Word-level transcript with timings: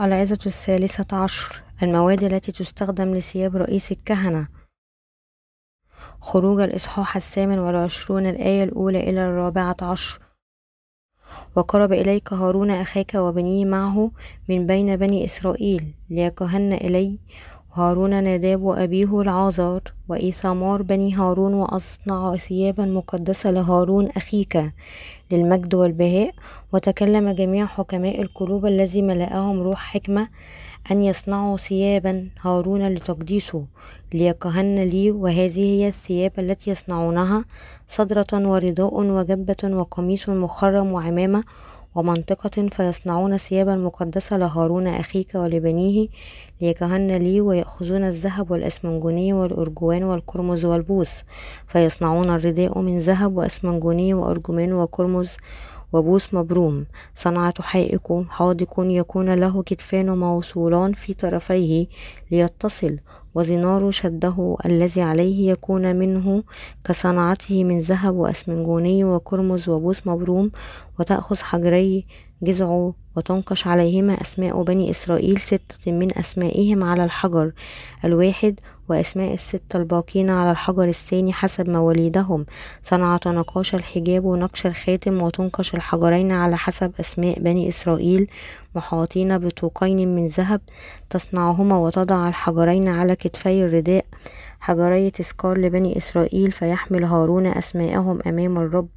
العظة 0.00 0.38
الثالثة 0.46 1.16
عشر 1.16 1.62
المواد 1.82 2.24
التي 2.24 2.52
تستخدم 2.52 3.14
لثياب 3.14 3.56
رئيس 3.56 3.92
الكهنة. 3.92 4.48
خروج 6.20 6.60
الإصحاح 6.60 7.16
الثامن 7.16 7.58
والعشرون 7.58 8.26
الآية 8.26 8.64
الأولى 8.64 9.10
إلى 9.10 9.26
الرابعة 9.26 9.76
عشر. 9.82 10.20
وقرب 11.56 11.92
إليك 11.92 12.32
هارون 12.32 12.70
أخاك 12.70 13.14
وبنيه 13.14 13.64
معه 13.64 14.10
من 14.48 14.66
بين 14.66 14.96
بني 14.96 15.24
إسرائيل 15.24 15.94
ليكهن 16.10 16.72
إلي 16.72 17.18
هارون 17.78 18.24
ناداب 18.24 18.62
وأبيه 18.62 19.20
العازر 19.20 19.80
وإيثامار 20.08 20.82
بني 20.82 21.14
هارون 21.14 21.54
وأصنع 21.54 22.36
ثيابا 22.36 22.84
مقدسة 22.84 23.50
لهارون 23.50 24.08
أخيك 24.16 24.72
للمجد 25.30 25.74
والبهاء. 25.74 26.30
وتكلم 26.72 27.30
جميع 27.30 27.66
حكماء 27.66 28.22
القلوب 28.22 28.66
الذي 28.66 29.02
ملأهم 29.02 29.60
روح 29.62 29.78
حكمة 29.78 30.28
أن 30.90 31.04
يصنعوا 31.04 31.56
ثيابا 31.56 32.28
هارون 32.40 32.88
لتقديسه 32.88 33.64
ليكهن 34.14 34.74
لي 34.78 35.10
وهذه 35.10 35.60
هي 35.60 35.88
الثياب 35.88 36.32
التي 36.38 36.70
يصنعونها 36.70 37.44
صدرة 37.88 38.26
ورداء 38.32 38.94
وجبة 38.94 39.62
وقميص 39.64 40.28
مخرم 40.28 40.92
وعمامة 40.92 41.44
ومنطقة 41.94 42.68
فيصنعون 42.68 43.36
ثيابا 43.36 43.76
مقدسة 43.76 44.36
لهارون 44.36 44.86
أخيك 44.86 45.34
ولبنيه 45.34 46.08
ليكهن 46.60 47.16
لي 47.16 47.40
ويأخذون 47.40 48.04
الذهب 48.04 48.50
والأسمنجوني 48.50 49.32
والأرجوان 49.32 50.04
والقرمز 50.04 50.64
والبوس 50.64 51.22
فيصنعون 51.66 52.30
الرداء 52.30 52.78
من 52.78 52.98
ذهب 52.98 53.36
وأسمنجوني 53.36 54.14
وأرجوان 54.14 54.72
وقرمز 54.72 55.36
وبوس 55.92 56.34
مبروم. 56.34 56.86
صنعة 57.14 57.54
حائك 57.60 58.28
حاضق 58.28 58.74
يكون 58.78 59.34
له 59.34 59.62
كتفان 59.62 60.18
موصولان 60.18 60.92
في 60.92 61.14
طرفيه 61.14 61.86
ليتصل. 62.30 62.98
وزنار 63.38 63.90
شده 63.90 64.56
الذي 64.66 65.02
عليه 65.02 65.50
يكون 65.50 65.96
منه 65.96 66.42
كصنعته 66.84 67.64
من 67.64 67.80
ذهب 67.80 68.14
وأسمنجوني 68.14 69.04
وقرمز 69.04 69.68
وبوس 69.68 70.06
مبروم 70.06 70.50
وتأخذ 71.00 71.36
حجري 71.36 72.06
جذعه 72.42 72.94
وتنقش 73.16 73.66
عليهما 73.66 74.20
أسماء 74.20 74.62
بني 74.62 74.90
إسرائيل 74.90 75.40
ستة 75.40 75.92
من 75.92 76.18
أسمائهم 76.18 76.84
على 76.84 77.04
الحجر 77.04 77.52
الواحد 78.04 78.60
وأسماء 78.88 79.34
الستة 79.34 79.76
الباقين 79.76 80.30
على 80.30 80.50
الحجر 80.50 80.84
الثاني 80.84 81.32
حسب 81.32 81.70
مواليدهم 81.70 82.46
صنعت 82.82 83.28
نقاش 83.28 83.74
الحجاب 83.74 84.24
ونقش 84.24 84.66
الخاتم 84.66 85.22
وتنقش 85.22 85.74
الحجرين 85.74 86.32
على 86.32 86.56
حسب 86.56 86.92
أسماء 87.00 87.40
بني 87.40 87.68
إسرائيل 87.68 88.26
محاطين 88.74 89.38
بطوقين 89.38 90.14
من 90.14 90.26
ذهب 90.26 90.60
تصنعهما 91.10 91.76
وتضع 91.78 92.28
الحجرين 92.28 92.88
على 92.88 93.16
كتفي 93.16 93.64
الرداء. 93.64 94.04
حجري 94.60 95.10
تذكار 95.10 95.58
لبني 95.58 95.96
إسرائيل 95.96 96.52
فيحمل 96.52 97.04
هارون 97.04 97.46
أسماءهم 97.46 98.18
أمام 98.26 98.58
الرب 98.58 98.88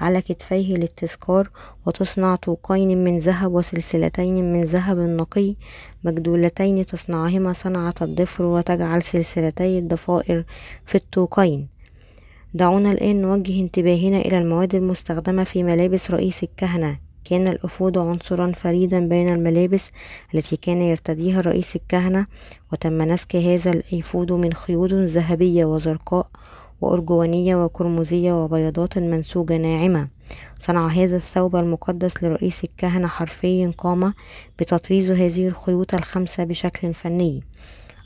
على 0.00 0.22
كتفيه 0.22 0.74
للتذكار 0.76 1.50
وتصنع 1.86 2.36
طوقين 2.36 3.04
من 3.04 3.18
ذهب 3.18 3.52
وسلسلتين 3.52 4.52
من 4.52 4.64
ذهب 4.64 4.98
نقي 4.98 5.54
مجدولتين 6.04 6.86
تصنعهما 6.86 7.52
صنعة 7.52 7.94
الضفر 8.02 8.44
وتجعل 8.44 9.02
سلسلتي 9.02 9.78
الضفائر 9.78 10.44
في 10.86 10.94
الطوقين. 10.94 11.68
دعونا 12.54 12.92
الآن 12.92 13.20
نوجه 13.20 13.60
انتباهنا 13.60 14.18
إلى 14.18 14.38
المواد 14.38 14.74
المستخدمة 14.74 15.44
في 15.44 15.62
ملابس 15.62 16.10
رئيس 16.10 16.42
الكهنة. 16.42 17.05
كان 17.30 17.48
الأفود 17.48 17.98
عنصرا 17.98 18.52
فريدا 18.52 19.08
بين 19.08 19.28
الملابس 19.28 19.90
التي 20.34 20.56
كان 20.56 20.82
يرتديها 20.82 21.40
رئيس 21.40 21.76
الكهنة 21.76 22.26
وتم 22.72 23.02
نسك 23.02 23.36
هذا 23.36 23.70
الأيفود 23.70 24.32
من 24.32 24.52
خيوط 24.52 24.92
ذهبية 24.92 25.64
وزرقاء 25.64 26.26
وأرجوانية 26.80 27.56
وقرمزية 27.56 28.44
وبياضات 28.44 28.98
منسوجة 28.98 29.56
ناعمة. 29.56 30.08
صنع 30.60 30.86
هذا 30.86 31.16
الثوب 31.16 31.56
المقدس 31.56 32.22
لرئيس 32.22 32.64
الكهنة 32.64 33.08
حرفيا 33.08 33.72
قام 33.78 34.14
بتطريز 34.58 35.10
هذه 35.10 35.48
الخيوط 35.48 35.94
الخمسة 35.94 36.44
بشكل 36.44 36.94
فني. 36.94 37.42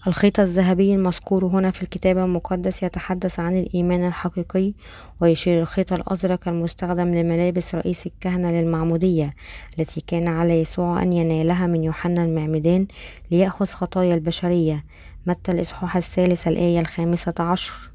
الخيط 0.06 0.40
الذهبي 0.40 0.94
المذكور 0.94 1.46
هنا 1.46 1.70
في 1.70 1.82
الكتاب 1.82 2.18
المقدس 2.18 2.82
يتحدث 2.82 3.40
عن 3.40 3.56
الإيمان 3.56 4.06
الحقيقي 4.06 4.72
ويشير 5.20 5.60
الخيط 5.60 5.92
الأزرق 5.92 6.48
المستخدم 6.48 7.14
لملابس 7.14 7.74
رئيس 7.74 8.06
الكهنة 8.06 8.50
للمعمودية 8.50 9.34
التي 9.78 10.00
كان 10.00 10.28
على 10.28 10.60
يسوع 10.60 11.02
أن 11.02 11.12
ينالها 11.12 11.66
من 11.66 11.84
يوحنا 11.84 12.24
المعمدان 12.24 12.86
ليأخذ 13.30 13.66
خطايا 13.66 14.14
البشرية. 14.14 14.84
متى 15.26 15.52
الإصحاح 15.52 15.96
الثالث 15.96 16.48
الآية 16.48 16.80
الخامسة 16.80 17.34
عشر؟ 17.38 17.90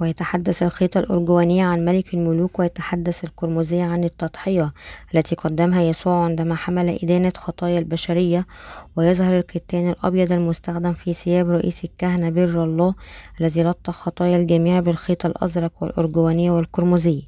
ويتحدث 0.00 0.62
الخيط 0.62 0.96
الأرجواني 0.96 1.62
عن 1.62 1.84
ملك 1.84 2.14
الملوك 2.14 2.58
ويتحدث 2.58 3.24
القرمزي 3.24 3.80
عن 3.80 4.04
التضحية 4.04 4.72
التي 5.14 5.34
قدمها 5.34 5.82
يسوع 5.82 6.24
عندما 6.24 6.54
حمل 6.54 6.98
إدانة 7.02 7.32
خطايا 7.36 7.78
البشرية 7.78 8.46
ويظهر 8.96 9.38
الكتان 9.38 9.88
الأبيض 9.88 10.32
المستخدم 10.32 10.92
في 10.92 11.12
ثياب 11.12 11.50
رئيس 11.50 11.84
الكهنة 11.84 12.30
بر 12.30 12.64
الله 12.64 12.94
الذي 13.40 13.62
لطخ 13.62 13.92
خطايا 13.92 14.36
الجميع 14.36 14.80
بالخيط 14.80 15.26
الأزرق 15.26 15.72
والأرجواني 15.80 16.50
والقرمزي 16.50 17.22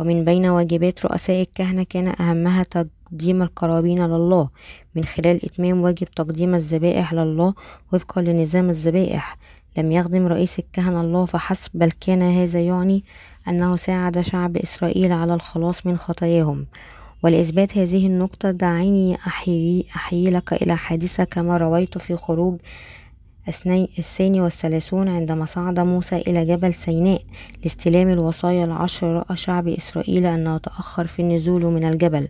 ومن 0.00 0.24
بين 0.24 0.46
واجبات 0.46 1.06
رؤساء 1.06 1.40
الكهنة 1.40 1.82
كان 1.82 2.08
أهمها 2.20 2.62
تقديم 2.62 3.42
القرابين 3.42 4.06
لله. 4.06 4.48
من 4.94 5.04
خلال 5.04 5.44
إتمام 5.44 5.80
واجب 5.80 6.06
تقديم 6.16 6.54
الذبائح 6.54 7.14
لله 7.14 7.54
وفقا 7.92 8.22
لنظام 8.22 8.70
الذبائح 8.70 9.38
لم 9.78 9.92
يخدم 9.92 10.26
رئيس 10.26 10.58
الكهنة 10.58 11.00
الله 11.00 11.24
فحسب 11.24 11.70
بل 11.74 11.90
كان 11.90 12.22
هذا 12.22 12.60
يعني 12.60 13.04
أنه 13.48 13.76
ساعد 13.76 14.20
شعب 14.20 14.56
إسرائيل 14.56 15.12
على 15.12 15.34
الخلاص 15.34 15.86
من 15.86 15.96
خطاياهم. 15.96 16.66
ولإثبات 17.22 17.78
هذه 17.78 18.06
النقطة 18.06 18.50
دعيني 18.50 19.14
أحيي, 19.14 19.86
أحيي 19.96 20.30
لك 20.30 20.52
إلى 20.52 20.76
حادثة 20.76 21.24
كما 21.24 21.56
رويت 21.56 21.98
في 21.98 22.16
خروج 22.16 22.58
الثاني 23.98 24.40
والثلاثون 24.40 25.08
عندما 25.08 25.44
صعد 25.44 25.80
موسى 25.80 26.16
إلى 26.16 26.44
جبل 26.44 26.74
سيناء 26.74 27.22
لاستلام 27.62 28.10
الوصايا 28.10 28.64
العشر 28.64 29.06
رأى 29.06 29.36
شعب 29.36 29.68
إسرائيل 29.68 30.26
أنه 30.26 30.58
تأخر 30.58 31.06
في 31.06 31.22
النزول 31.22 31.64
من 31.64 31.84
الجبل. 31.84 32.28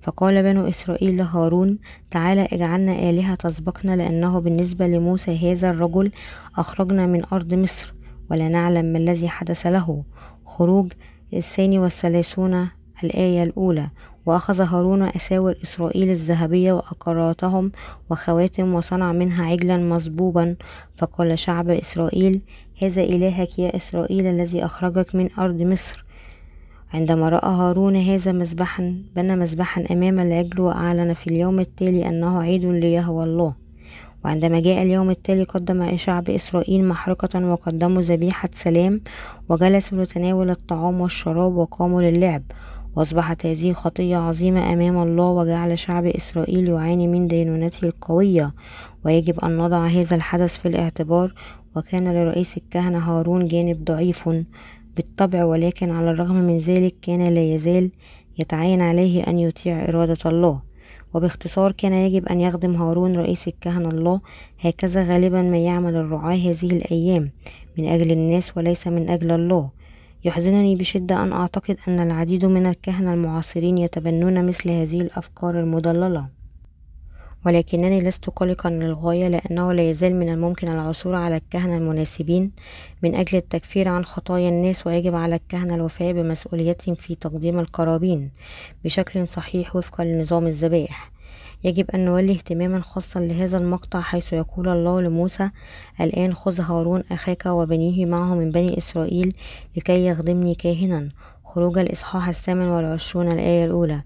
فقال 0.00 0.42
بنو 0.42 0.68
إسرائيل 0.68 1.16
لهارون 1.16 1.78
تعالى 2.10 2.48
اجعلنا 2.52 3.10
آلهة 3.10 3.34
تسبقنا 3.34 3.96
لأنه 3.96 4.38
بالنسبة 4.38 4.86
لموسى 4.86 5.52
هذا 5.52 5.70
الرجل 5.70 6.12
أخرجنا 6.58 7.06
من 7.06 7.24
أرض 7.32 7.54
مصر 7.54 7.94
ولا 8.30 8.48
نعلم 8.48 8.84
ما 8.84 8.98
الذي 8.98 9.28
حدث 9.28 9.66
له. 9.66 10.04
خروج 10.46 10.92
الثاني 11.34 11.78
والثلاثون 11.78 12.68
الآية 13.04 13.42
الأولى. 13.42 13.90
وأخذ 14.26 14.60
هارون 14.60 15.02
أساور 15.02 15.56
إسرائيل 15.62 16.10
الذهبية 16.10 16.72
وأقراتهم 16.72 17.72
وخواتم 18.10 18.74
وصنع 18.74 19.12
منها 19.12 19.46
عجلا 19.46 19.76
مصبوبا 19.76 20.56
فقال 20.96 21.38
شعب 21.38 21.70
إسرائيل 21.70 22.40
هذا 22.82 23.02
إلهك 23.02 23.58
يا 23.58 23.76
إسرائيل 23.76 24.26
الذي 24.26 24.64
أخرجك 24.64 25.14
من 25.14 25.28
أرض 25.38 25.62
مصر. 25.62 26.04
عندما 26.94 27.28
رأى 27.28 27.50
هارون 27.50 27.96
هذا 27.96 28.32
مذبحا 28.32 29.02
بنى 29.16 29.36
مذبحا 29.36 29.84
أمام 29.90 30.20
العجل 30.20 30.60
وأعلن 30.60 31.14
في 31.14 31.26
اليوم 31.26 31.60
التالي 31.60 32.08
أنه 32.08 32.40
عيد 32.42 32.64
ليهوى 32.64 33.24
الله. 33.24 33.54
وعندما 34.24 34.60
جاء 34.60 34.82
اليوم 34.82 35.10
التالي 35.10 35.44
قدم 35.44 35.96
شعب 35.96 36.30
إسرائيل 36.30 36.84
محرقة 36.84 37.46
وقدموا 37.46 38.02
ذبيحة 38.02 38.48
سلام 38.52 39.00
وجلسوا 39.48 40.02
لتناول 40.02 40.50
الطعام 40.50 41.00
والشراب 41.00 41.56
وقاموا 41.56 42.02
للعب. 42.02 42.42
وأصبحت 42.96 43.46
هذه 43.46 43.72
خطية 43.72 44.16
عظيمة 44.16 44.72
أمام 44.72 45.02
الله 45.02 45.30
وجعل 45.30 45.78
شعب 45.78 46.06
إسرائيل 46.06 46.68
يعاني 46.68 47.06
من 47.06 47.26
دينونته 47.26 47.86
القوية. 47.86 48.54
ويجب 49.04 49.40
أن 49.40 49.56
نضع 49.56 49.86
هذا 49.86 50.16
الحدث 50.16 50.58
في 50.58 50.68
الاعتبار. 50.68 51.34
وكان 51.76 52.14
لرئيس 52.14 52.56
الكهنة 52.56 52.98
هارون 52.98 53.46
جانب 53.46 53.84
ضعيف 53.84 54.28
بالطبع 54.96 55.44
ولكن 55.44 55.90
على 55.90 56.10
الرغم 56.10 56.36
من 56.36 56.58
ذلك 56.58 56.94
كان 57.02 57.34
لا 57.34 57.54
يزال 57.54 57.90
يتعين 58.38 58.82
عليه 58.82 59.22
أن 59.22 59.38
يطيع 59.38 59.88
إرادة 59.88 60.18
الله. 60.26 60.60
وباختصار 61.14 61.72
كان 61.72 61.92
يجب 61.92 62.26
أن 62.28 62.40
يخدم 62.40 62.74
هارون 62.74 63.16
رئيس 63.16 63.48
الكهنة 63.48 63.88
الله 63.88 64.20
هكذا 64.60 65.04
غالبا 65.04 65.42
ما 65.42 65.58
يعمل 65.58 65.96
الرعاة 65.96 66.36
هذه 66.36 66.66
الأيام. 66.66 67.30
من 67.78 67.88
أجل 67.88 68.12
الناس 68.12 68.56
وليس 68.56 68.86
من 68.86 69.10
أجل 69.10 69.30
الله. 69.32 69.70
يحزنني 70.24 70.76
بشدة 70.76 71.22
أن 71.22 71.32
أعتقد 71.32 71.76
أن 71.88 72.00
العديد 72.00 72.44
من 72.44 72.66
الكهنة 72.66 73.12
المعاصرين 73.12 73.78
يتبنون 73.78 74.46
مثل 74.46 74.70
هذه 74.70 75.00
الأفكار 75.00 75.60
المضللة. 75.60 76.28
ولكنني 77.46 78.00
لست 78.00 78.30
قلقا 78.30 78.70
للغاية 78.70 79.28
لأنه 79.28 79.72
لا 79.72 79.90
يزال 79.90 80.16
من 80.16 80.28
الممكن 80.28 80.68
العثور 80.68 81.14
على 81.14 81.36
الكهنة 81.36 81.76
المناسبين. 81.76 82.52
من 83.02 83.14
أجل 83.14 83.38
التكفير 83.38 83.88
عن 83.88 84.04
خطايا 84.04 84.48
الناس 84.48 84.86
ويجب 84.86 85.14
على 85.14 85.34
الكهنة 85.34 85.74
الوفاء 85.74 86.12
بمسؤوليتهم 86.12 86.94
في 86.94 87.14
تقديم 87.14 87.58
القرابين 87.58 88.30
بشكل 88.84 89.28
صحيح 89.28 89.76
وفقا 89.76 90.04
لنظام 90.04 90.46
الذبائح. 90.46 91.13
يجب 91.64 91.90
أن 91.90 92.04
نولي 92.04 92.32
اهتماما 92.32 92.80
خاصا 92.80 93.20
لهذا 93.20 93.58
المقطع 93.58 94.00
حيث 94.00 94.32
يقول 94.32 94.68
الله 94.68 95.00
لموسى 95.00 95.50
الآن 96.00 96.34
خذ 96.34 96.60
هارون 96.60 97.04
أخاك 97.12 97.46
وبنيه 97.46 98.06
معه 98.06 98.34
من 98.34 98.50
بني 98.50 98.78
إسرائيل 98.78 99.34
لكي 99.76 100.06
يخدمني 100.06 100.54
كاهنا. 100.54 101.08
خروج 101.44 101.78
الإصحاح 101.78 102.28
الثامن 102.28 102.68
والعشرون 102.68 103.32
الآية 103.32 103.64
الأولى. 103.64 104.00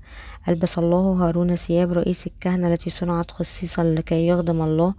ألبس 0.48 0.78
الله 0.78 0.98
هارون 0.98 1.56
ثياب 1.56 1.92
رئيس 1.92 2.26
الكهنة 2.26 2.68
التي 2.68 2.90
صنعت 2.90 3.30
خصيصا 3.30 3.84
لكي 3.84 4.28
يخدم 4.28 4.62
الله. 4.62 4.94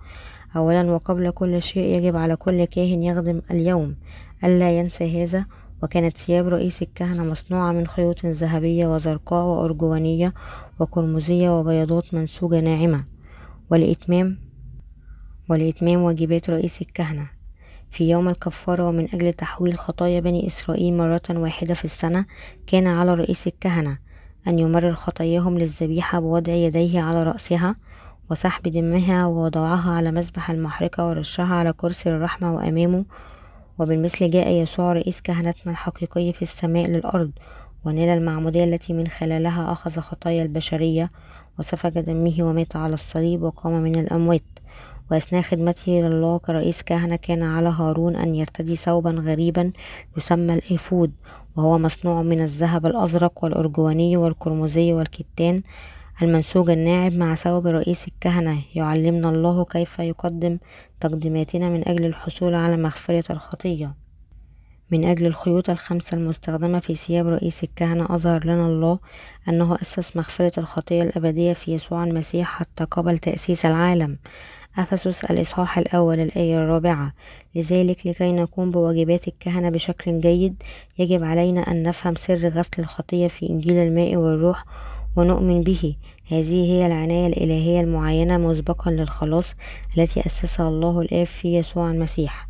أولا 0.55 0.91
وقبل 0.91 1.31
كل 1.31 1.61
شيء 1.61 1.97
يجب 1.97 2.15
على 2.15 2.35
كل 2.35 2.65
كاهن 2.65 3.03
يخدم 3.03 3.41
اليوم. 3.51 3.95
ألا 4.43 4.79
ينسى 4.79 5.23
هذا؟ 5.23 5.45
وكانت 5.83 6.17
ثياب 6.17 6.47
رئيس 6.47 6.81
الكهنة 6.81 7.23
مصنوعة 7.23 7.71
من 7.71 7.87
خيوط 7.87 8.25
ذهبية 8.25 8.87
وزرقاء 8.87 9.45
وأرجوانية 9.45 10.33
وقرمزية 10.79 11.59
وبياضات 11.59 12.13
منسوجة 12.13 12.59
ناعمة 12.59 13.05
ولإتمام 13.71 14.37
ولإتمام 15.49 16.01
واجبات 16.01 16.49
رئيس 16.49 16.81
الكهنة. 16.81 17.39
في 17.91 18.09
يوم 18.09 18.29
الكفارة 18.29 18.87
ومن 18.87 19.07
أجل 19.13 19.33
تحويل 19.33 19.77
خطايا 19.77 20.19
بني 20.19 20.47
إسرائيل 20.47 20.97
مرة 20.97 21.21
واحدة 21.29 21.73
في 21.73 21.85
السنة 21.85 22.25
كان 22.67 22.87
على 22.87 23.13
رئيس 23.13 23.47
الكهنة 23.47 23.97
أن 24.47 24.59
يمرر 24.59 24.95
خطاياهم 24.95 25.57
للذبيحة 25.57 26.19
بوضع 26.19 26.53
يديه 26.53 27.01
على 27.01 27.23
رأسها 27.23 27.75
وسحب 28.31 28.63
دمها 28.63 29.25
ووضعها 29.25 29.91
على 29.91 30.11
مذبح 30.11 30.49
المحرقة 30.49 31.07
ورشها 31.07 31.55
على 31.55 31.73
كرسي 31.73 32.09
الرحمة 32.09 32.55
وأمامه 32.55 33.05
وبالمثل 33.79 34.29
جاء 34.29 34.51
يسوع 34.51 34.93
رئيس 34.93 35.21
كهنتنا 35.21 35.71
الحقيقي 35.71 36.33
في 36.33 36.41
السماء 36.41 36.87
للأرض 36.87 37.31
ونال 37.85 38.09
المعمودية 38.09 38.63
التي 38.63 38.93
من 38.93 39.07
خلالها 39.07 39.71
أخذ 39.71 39.99
خطايا 39.99 40.43
البشرية 40.43 41.11
وسفك 41.59 41.91
دمه 41.97 42.35
ومات 42.39 42.75
على 42.75 42.93
الصليب 42.93 43.43
وقام 43.43 43.73
من 43.73 43.95
الأموات. 43.95 44.41
وأثناء 45.11 45.41
خدمته 45.41 45.91
لله 45.91 46.37
كرئيس 46.37 46.81
كهنة 46.81 47.15
كان 47.15 47.43
على 47.43 47.69
هارون 47.69 48.15
أن 48.15 48.35
يرتدي 48.35 48.75
ثوبا 48.75 49.11
غريبا 49.11 49.71
يسمى 50.17 50.53
الإيفود 50.53 51.11
وهو 51.55 51.77
مصنوع 51.77 52.21
من 52.21 52.41
الذهب 52.41 52.85
الأزرق 52.85 53.43
والأرجواني 53.43 54.17
والقرمزي 54.17 54.93
والكتان. 54.93 55.63
المنسوج 56.21 56.69
الناعم 56.69 57.13
مع 57.13 57.35
ثوب 57.35 57.67
رئيس 57.67 58.07
الكهنة. 58.07 58.61
يعلمنا 58.75 59.29
الله 59.29 59.65
كيف 59.65 59.99
يقدم 59.99 60.57
تقديماتنا 60.99 61.69
من 61.69 61.87
أجل 61.87 62.05
الحصول 62.05 62.55
على 62.55 62.77
مغفرة 62.77 63.31
الخطية. 63.31 63.95
من 64.91 65.05
أجل 65.05 65.25
الخيوط 65.25 65.69
الخمسة 65.69 66.17
المستخدمة 66.17 66.79
في 66.79 66.95
ثياب 66.95 67.27
رئيس 67.27 67.63
الكهنة 67.63 68.05
أظهر 68.09 68.45
لنا 68.45 68.67
الله 68.67 68.99
أنه 69.49 69.75
أسس 69.81 70.15
مغفرة 70.17 70.59
الخطية 70.59 71.03
الأبدية 71.03 71.53
في 71.53 71.73
يسوع 71.73 72.03
المسيح 72.03 72.47
حتى 72.47 72.83
قبل 72.83 73.19
تأسيس 73.19 73.65
العالم. 73.65 74.17
أفسس 74.77 75.25
الإصحاح 75.25 75.77
الأول 75.77 76.19
الآية 76.19 76.57
الرابعة. 76.57 77.13
لذلك 77.55 78.07
لكي 78.07 78.31
نقوم 78.31 78.71
بواجبات 78.71 79.27
الكهنة 79.27 79.69
بشكل 79.69 80.19
جيد 80.19 80.63
يجب 80.97 81.23
علينا 81.23 81.61
أن 81.61 81.83
نفهم 81.83 82.15
سر 82.15 82.47
غسل 82.47 82.79
الخطية 82.79 83.27
في 83.27 83.49
إنجيل 83.49 83.75
الماء 83.75 84.15
والروح 84.15 84.65
ونؤمن 85.15 85.61
به. 85.61 85.95
هذه 86.27 86.71
هي 86.71 86.85
العناية 86.85 87.27
الإلهية 87.27 87.81
المعينة 87.81 88.37
مسبقا 88.37 88.91
للخلاص 88.91 89.55
التي 89.97 90.25
أسسها 90.25 90.67
الله 90.67 91.01
الآب 91.01 91.25
في 91.25 91.57
يسوع 91.57 91.91
المسيح. 91.91 92.47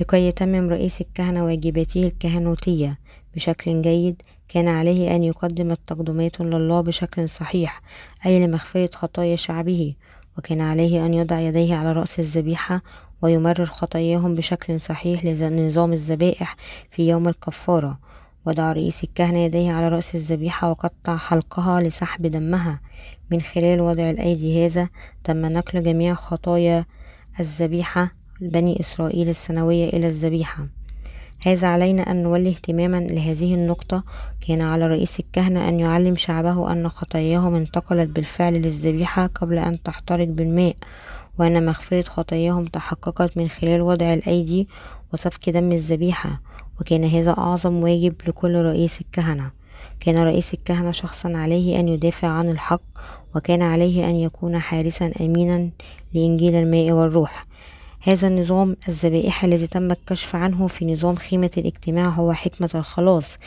لكي 0.00 0.28
يتمم 0.28 0.70
رئيس 0.70 1.00
الكهنة 1.00 1.44
واجباته 1.44 2.06
الكهنوتية 2.06 2.98
بشكل 3.34 3.82
جيد 3.82 4.22
كان 4.48 4.68
عليه 4.68 5.16
أن 5.16 5.24
يقدم 5.24 5.70
التقدمات 5.70 6.40
لله 6.40 6.80
بشكل 6.80 7.28
صحيح 7.28 7.82
أي 8.26 8.46
لمغفرة 8.46 8.90
خطايا 8.94 9.36
شعبه 9.36 9.94
وكان 10.38 10.60
عليه 10.60 11.06
أن 11.06 11.14
يضع 11.14 11.40
يديه 11.40 11.74
على 11.74 11.92
رأس 11.92 12.18
الذبيحة 12.18 12.82
ويمرر 13.22 13.66
خطاياهم 13.66 14.34
بشكل 14.34 14.80
صحيح 14.80 15.24
لنظام 15.24 15.92
الذبائح 15.92 16.56
في 16.90 17.08
يوم 17.08 17.28
الكفارة. 17.28 17.98
وضع 18.46 18.72
رئيس 18.72 19.04
الكهنة 19.04 19.38
يديه 19.38 19.72
على 19.72 19.88
رأس 19.88 20.14
الذبيحة 20.14 20.70
وقطع 20.70 21.16
حلقها 21.16 21.80
لسحب 21.80 22.26
دمها. 22.26 22.80
من 23.30 23.40
خلال 23.40 23.80
وضع 23.80 24.10
الأيدي 24.10 24.66
هذا 24.66 24.88
تم 25.24 25.46
نقل 25.46 25.82
جميع 25.82 26.14
خطايا 26.14 26.84
الذبيحة 27.40 28.12
بني 28.40 28.80
إسرائيل 28.80 29.28
السنوية 29.28 29.88
إلى 29.88 30.06
الذبيحة. 30.06 30.66
هذا 31.46 31.68
علينا 31.68 32.10
أن 32.10 32.22
نولي 32.22 32.48
اهتماما 32.48 32.96
لهذه 32.96 33.54
النقطة. 33.54 34.04
كان 34.48 34.62
على 34.62 34.86
رئيس 34.86 35.20
الكهنة 35.20 35.68
أن 35.68 35.80
يعلم 35.80 36.16
شعبه 36.16 36.72
أن 36.72 36.88
خطاياهم 36.88 37.54
انتقلت 37.54 38.10
بالفعل 38.10 38.52
للذبيحة 38.52 39.26
قبل 39.26 39.58
أن 39.58 39.82
تحترق 39.82 40.28
بالماء 40.28 40.76
وأن 41.38 41.66
مغفرة 41.66 42.02
خطاياهم 42.02 42.64
تحققت 42.64 43.36
من 43.36 43.48
خلال 43.48 43.82
وضع 43.82 44.14
الأيدي 44.14 44.68
وسفك 45.12 45.50
دم 45.50 45.72
الذبيحة. 45.72 46.40
وكان 46.80 47.04
هذا 47.04 47.30
أعظم 47.30 47.82
واجب 47.82 48.14
لكل 48.26 48.54
رئيس 48.54 49.00
الكهنة. 49.00 49.50
كان 50.00 50.18
رئيس 50.18 50.54
الكهنة 50.54 50.90
شخصا 50.90 51.32
عليه 51.36 51.80
أن 51.80 51.88
يدافع 51.88 52.28
عن 52.28 52.50
الحق 52.50 52.82
وكان 53.34 53.62
عليه 53.62 54.10
أن 54.10 54.16
يكون 54.16 54.58
حارسا 54.58 55.12
أمينا 55.20 55.70
لإنجيل 56.14 56.54
الماء 56.54 56.92
والروح. 56.92 57.46
هذا 58.02 58.28
النظام 58.28 58.76
الذبائح 58.88 59.44
الذي 59.44 59.66
تم 59.66 59.90
الكشف 59.90 60.36
عنه 60.36 60.66
في 60.66 60.92
نظام 60.92 61.14
خيمة 61.14 61.50
الاجتماع 61.56 62.04
هو 62.08 62.32
حكمة 62.32 62.70
الخلاص 62.74 63.38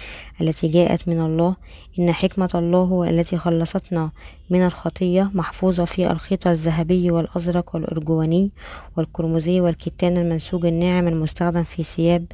التي 0.41 0.67
جاءت 0.67 1.07
من 1.07 1.21
الله. 1.21 1.55
إن 1.99 2.11
حكمة 2.11 2.49
الله 2.55 3.09
التي 3.09 3.37
خلصتنا 3.37 4.11
من 4.49 4.65
الخطية 4.65 5.31
محفوظة 5.33 5.85
في 5.85 6.11
الخيط 6.11 6.47
الذهبي 6.47 7.11
والأزرق 7.11 7.75
والأرجواني 7.75 8.51
والقرمزي 8.97 9.61
والكتان 9.61 10.17
المنسوج 10.17 10.65
الناعم 10.65 11.07
المستخدم 11.07 11.63
في 11.63 11.83
ثياب 11.83 12.25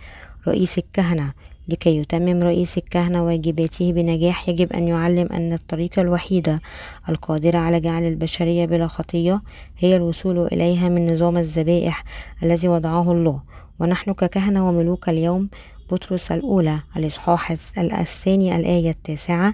رئيس 0.47 0.77
الكهنة. 0.77 1.33
لكي 1.67 1.97
يتمم 1.97 2.43
رئيس 2.43 2.77
الكهنة 2.77 3.25
واجباته 3.25 3.91
بنجاح 3.93 4.49
يجب 4.49 4.73
أن 4.73 4.87
يعلم 4.87 5.27
أن 5.31 5.53
الطريقة 5.53 6.01
الوحيدة 6.01 6.61
القادرة 7.09 7.57
على 7.57 7.79
جعل 7.79 8.03
البشرية 8.03 8.65
بلا 8.65 8.87
خطية 8.87 9.41
هي 9.77 9.95
الوصول 9.95 10.47
إليها 10.47 10.89
من 10.89 11.13
نظام 11.13 11.37
الذبائح 11.37 12.03
الذي 12.43 12.67
وضعه 12.67 13.11
الله. 13.11 13.41
ونحن 13.79 14.13
ككهنة 14.13 14.69
وملوك 14.69 15.09
اليوم 15.09 15.49
بطرس 15.91 16.31
الأولى 16.31 16.79
الإصحاح 16.97 17.51
الثاني 17.77 18.55
الآية 18.55 18.89
التاسعة 18.89 19.53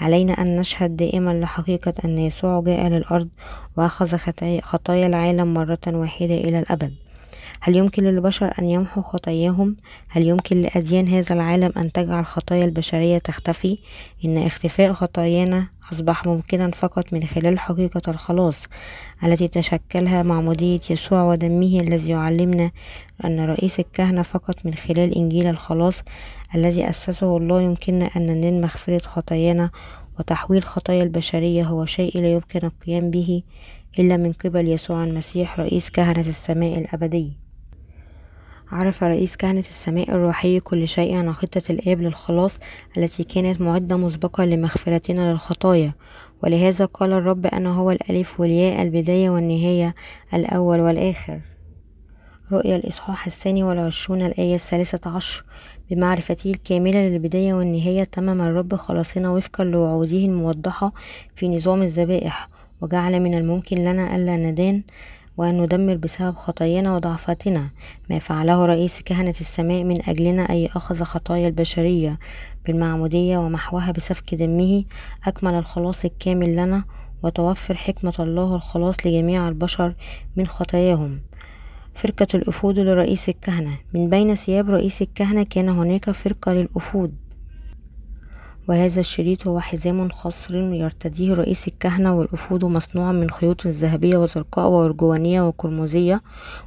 علينا 0.00 0.32
أن 0.32 0.56
نشهد 0.56 0.96
دائما 0.96 1.40
لحقيقة 1.40 1.94
أن 2.04 2.18
يسوع 2.18 2.60
جاء 2.60 2.88
للأرض 2.88 3.28
وأخذ 3.76 4.16
خطايا 4.60 5.06
العالم 5.06 5.54
مرة 5.54 5.78
واحدة 5.86 6.34
إلى 6.34 6.58
الأبد. 6.58 7.05
هل 7.60 7.76
يمكن 7.76 8.04
للبشر 8.04 8.52
أن 8.58 8.70
يمحوا 8.70 9.02
خطاياهم؟ 9.02 9.76
هل 10.08 10.26
يمكن 10.26 10.62
لأديان 10.62 11.08
هذا 11.08 11.34
العالم 11.34 11.72
أن 11.76 11.92
تجعل 11.92 12.26
خطايا 12.26 12.64
البشرية 12.64 13.18
تختفي؟ 13.18 13.78
إن 14.24 14.38
اختفاء 14.38 14.92
خطايانا 14.92 15.66
أصبح 15.92 16.26
ممكنا 16.26 16.70
فقط 16.70 17.12
من 17.12 17.22
خلال 17.24 17.58
حقيقة 17.58 18.02
الخلاص 18.08 18.66
التي 19.24 19.48
تشكلها 19.48 20.22
معمودية 20.22 20.80
يسوع 20.90 21.22
ودمه 21.22 21.80
الذي 21.80 22.10
يعلمنا 22.10 22.70
أن 23.24 23.40
رئيس 23.40 23.80
الكهنة 23.80 24.22
فقط 24.22 24.66
من 24.66 24.74
خلال 24.74 25.14
إنجيل 25.14 25.46
الخلاص 25.46 26.02
الذي 26.54 26.90
أسسه 26.90 27.36
الله 27.36 27.62
يمكننا 27.62 28.10
أن 28.16 28.26
ننال 28.26 28.60
مغفرة 28.60 28.98
خطايانا 28.98 29.70
وتحويل 30.18 30.64
خطايا 30.64 31.02
البشرية 31.02 31.64
هو 31.64 31.84
شيء 31.84 32.20
لا 32.20 32.32
يمكن 32.32 32.66
القيام 32.66 33.10
به 33.10 33.42
إلا 33.98 34.16
من 34.16 34.32
قبل 34.32 34.68
يسوع 34.68 35.04
المسيح 35.04 35.60
رئيس 35.60 35.90
كهنة 35.90 36.28
السماء 36.28 36.78
الأبدي 36.78 37.45
عرف 38.72 39.04
رئيس 39.04 39.36
كهنة 39.36 39.58
السماء 39.58 40.10
الروحي 40.10 40.60
كل 40.60 40.88
شيء 40.88 41.16
عن 41.16 41.32
خطة 41.32 41.62
الآب 41.70 42.00
للخلاص 42.00 42.58
التي 42.96 43.24
كانت 43.24 43.60
معدة 43.60 43.96
مسبقا 43.96 44.46
لمغفرتنا 44.46 45.32
للخطايا. 45.32 45.92
ولهذا 46.42 46.84
قال 46.84 47.12
الرب 47.12 47.46
أنا 47.46 47.74
هو 47.74 47.90
الألف 47.90 48.40
والياء 48.40 48.82
البداية 48.82 49.30
والنهاية 49.30 49.94
الأول 50.34 50.80
والآخر. 50.80 51.40
رؤيا 52.52 52.76
الإصحاح 52.76 53.26
الثاني 53.26 53.62
والعشرون 53.62 54.22
الآية 54.22 54.54
الثالثة 54.54 55.10
عشر. 55.10 55.44
بمعرفته 55.90 56.50
الكاملة 56.50 57.08
للبداية 57.08 57.54
والنهاية 57.54 58.04
تمم 58.04 58.40
الرب 58.40 58.74
خلاصنا 58.74 59.30
وفقا 59.30 59.64
لوعوده 59.64 60.18
الموضحة 60.18 60.92
في 61.36 61.48
نظام 61.48 61.82
الذبائح 61.82 62.48
وجعل 62.80 63.20
من 63.20 63.34
الممكن 63.34 63.76
لنا 63.76 64.16
ألا 64.16 64.36
ندان 64.36 64.82
وأن 65.36 65.62
ندمر 65.62 65.96
بسبب 65.96 66.36
خطايانا 66.36 66.94
وضعفاتنا. 66.96 67.70
ما 68.10 68.18
فعله 68.18 68.66
رئيس 68.66 69.00
كهنة 69.00 69.34
السماء 69.40 69.84
من 69.84 70.08
أجلنا 70.08 70.50
أي 70.50 70.66
أخذ 70.66 71.02
خطايا 71.02 71.48
البشرية 71.48 72.18
بالمعمودية 72.66 73.38
ومحوها 73.38 73.92
بسفك 73.92 74.34
دمه 74.34 74.84
أكمل 75.24 75.54
الخلاص 75.54 76.04
الكامل 76.04 76.56
لنا 76.56 76.84
وتوفر 77.22 77.76
حكمة 77.76 78.14
الله 78.18 78.54
الخلاص 78.56 78.96
لجميع 79.06 79.48
البشر 79.48 79.94
من 80.36 80.46
خطاياهم. 80.46 81.20
فرقة 81.94 82.26
الأفود 82.34 82.78
لرئيس 82.78 83.28
الكهنة. 83.28 83.78
من 83.94 84.10
بين 84.10 84.34
ثياب 84.34 84.70
رئيس 84.70 85.02
الكهنة 85.02 85.42
كان 85.42 85.68
هناك 85.68 86.10
فرقة 86.10 86.52
للأفود. 86.52 87.25
وهذا 88.68 89.00
الشريط 89.00 89.48
هو 89.48 89.60
حزام 89.60 90.08
خصر 90.08 90.56
يرتديه 90.56 91.32
رئيس 91.32 91.68
الكهنة 91.68 92.14
والأفود 92.14 92.64
مصنوع 92.64 93.12
من 93.12 93.30
خيوط 93.30 93.66
ذهبية 93.66 94.16
وزرقاء 94.16 94.68
وأرجوانية 94.68 95.42
وقرمزية 95.48 96.22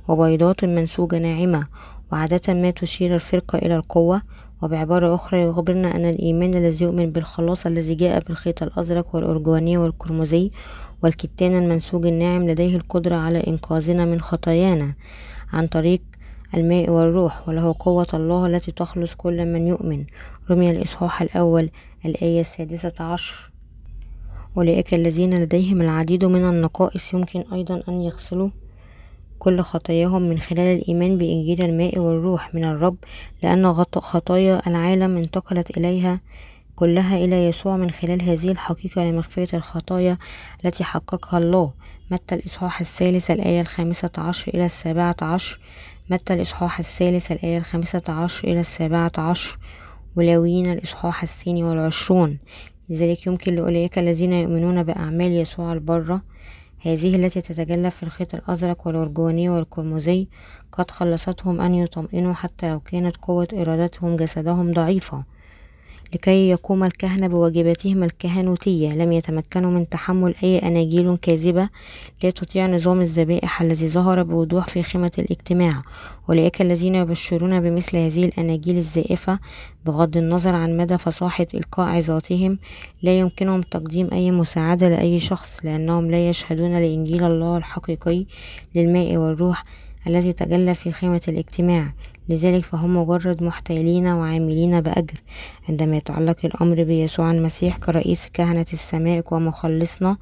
وبيضات 0.08 0.66
منسوجة 0.66 1.18
ناعمة 1.18 1.64
وعادة 2.12 2.54
ما 2.54 2.72
تشير 2.72 3.16
الفرقة 3.16 3.58
إلى 3.58 3.76
القوة 3.76 4.22
وبعبارة 4.62 5.16
أخرى 5.16 5.42
يخبرنا 5.42 5.96
أن 5.96 6.06
الإيمان 6.06 6.54
الذي 6.54 6.86
يؤمن 6.86 7.12
بالخلاص 7.12 7.66
الذي 7.66 7.96
جاء 7.96 8.24
بالخيط 8.24 8.64
الأزرق 8.64 9.16
والأرجواني 9.16 9.78
والقرمزي 9.78 10.52
والكتان 11.04 11.64
المنسوج 11.64 12.06
الناعم 12.06 12.50
لديه 12.50 12.76
القدرة 12.76 13.16
على 13.16 13.48
إنقاذنا 13.48 14.06
من 14.06 14.22
خطايانا 14.22 14.94
عن 15.54 15.68
طريق 15.68 16.02
الماء 16.54 16.90
والروح 16.90 17.50
وله 17.50 17.76
قوة 17.80 18.08
الله 18.14 18.46
التي 18.46 18.72
تخلص 18.72 19.14
كل 19.14 19.46
من 19.46 19.68
يؤمن. 19.68 20.04
رمي 20.50 20.72
الإصحاح 20.72 21.22
الأول 21.22 21.70
الآية 22.06 22.40
السادسة 22.40 22.94
عشر. 23.00 23.52
أولئك 24.58 24.94
الذين 24.94 25.40
لديهم 25.44 25.82
العديد 25.82 26.26
من 26.26 26.50
النقائص 26.50 27.14
يمكن 27.14 27.44
أيضا 27.54 27.84
أن 27.90 28.02
يغسلوا 28.02 28.50
كل 29.40 29.62
خطاياهم 29.62 30.22
من 30.22 30.40
خلال 30.40 30.78
الإيمان 30.78 31.18
بإنجيل 31.18 31.62
الماء 31.62 32.00
والروح 32.00 32.56
من 32.56 32.64
الرب 32.64 32.98
لأن 33.44 33.74
خطايا 33.84 34.62
العالم 34.68 35.18
انتقلت 35.18 35.78
إليها 35.78 36.22
كلها 36.76 37.18
إلى 37.18 37.46
يسوع 37.46 37.78
من 37.78 37.90
خلال 37.90 38.22
هذه 38.22 38.52
الحقيقة 38.52 39.04
لمغفرة 39.04 39.56
الخطايا 39.56 40.18
التي 40.66 40.84
حققها 40.84 41.38
الله. 41.38 41.74
متى 42.12 42.36
الإصحاح 42.36 42.80
الثالث 42.80 43.32
الآية 43.32 43.62
الخامسة 43.62 44.12
عشر 44.18 44.54
إلى 44.54 44.66
السابعة 44.66 45.16
عشر؟ 45.22 45.60
متى 46.10 46.34
الإصحاح 46.34 46.80
الثالث 46.80 47.32
الآية 47.32 47.58
الخامسة 47.58 48.02
عشر 48.08 48.48
إلى 48.48 48.60
السابعة 48.60 49.12
عشر؟ 49.18 49.58
ولاويين 50.16 50.72
الإصحاح 50.72 51.24
الثاني 51.24 51.64
والعشرون. 51.64 52.40
لذلك 52.90 53.28
يمكن 53.28 53.56
لأولئك 53.56 54.00
الذين 54.00 54.34
يؤمنون 54.34 54.84
بأعمال 54.84 55.32
يسوع 55.32 55.74
البرة 55.74 56.22
هذه 56.82 57.16
التي 57.16 57.42
تتجلى 57.42 57.92
في 57.92 58.04
الخيط 58.04 58.36
الأزرق 58.36 58.88
والأرجواني 58.88 59.50
والقرمزي 59.50 60.28
قد 60.72 60.92
خلصتهم 60.92 61.62
أن 61.62 61.76
يطمئنوا 61.76 62.34
حتى 62.34 62.70
لو 62.70 62.80
كانت 62.80 63.18
قوة 63.18 63.48
إرادتهم 63.54 64.16
جسدهم 64.16 64.72
ضعيفة. 64.72 65.24
لكي 66.14 66.50
يقوم 66.50 66.84
الكهنة 66.84 67.28
بواجباتهم 67.28 68.04
الكهنوتية. 68.04 68.94
لم 68.94 69.12
يتمكنوا 69.12 69.72
من 69.72 69.90
تحمل 69.90 70.36
أي 70.44 70.58
أناجيل 70.58 71.18
كاذبة 71.18 71.70
لا 72.24 72.30
تطيع 72.30 72.68
نظام 72.68 73.02
الذبائح 73.02 73.62
الذي 73.62 73.90
ظهر 73.90 74.24
بوضوح 74.24 74.68
في 74.68 74.84
خيمة 74.84 75.12
الاجتماع. 75.20 75.82
أولئك 76.30 76.62
الذين 76.62 76.96
يبشرون 76.96 77.62
بمثل 77.62 77.98
هذه 77.98 78.26
الأناجيل 78.26 78.78
الزائفة 78.78 79.40
بغض 79.86 80.18
النظر 80.18 80.56
عن 80.56 80.78
مدى 80.78 80.98
فصاحة 80.98 81.48
إلقاء 81.54 81.88
عظاتهم 81.88 82.60
لا 83.02 83.20
يمكنهم 83.20 83.62
تقديم 83.62 84.10
أي 84.14 84.32
مساعدة 84.32 84.90
لأي 84.90 85.20
شخص 85.20 85.60
لأنهم 85.64 86.12
لا 86.12 86.30
يشهدون 86.30 86.72
لإنجيل 86.72 87.24
الله 87.24 87.58
الحقيقي 87.58 88.26
للماء 88.76 89.18
والروح 89.18 89.64
الذي 90.08 90.34
تجلى 90.34 90.76
في 90.76 90.92
خيمة 90.92 91.22
الاجتماع. 91.28 91.94
لذلك 92.30 92.64
فهم 92.64 92.98
مجرد 92.98 93.44
محتالين 93.44 94.08
وعاملين 94.08 94.82
بأجر. 94.82 95.22
عندما 95.70 95.98
يتعلق 95.98 96.38
الأمر 96.46 96.84
بيسوع 96.84 97.32
المسيح 97.32 97.78
كرئيس 97.78 98.28
كهنة 98.34 98.66
السماء 98.74 99.24
ومخلصنا 99.32 100.18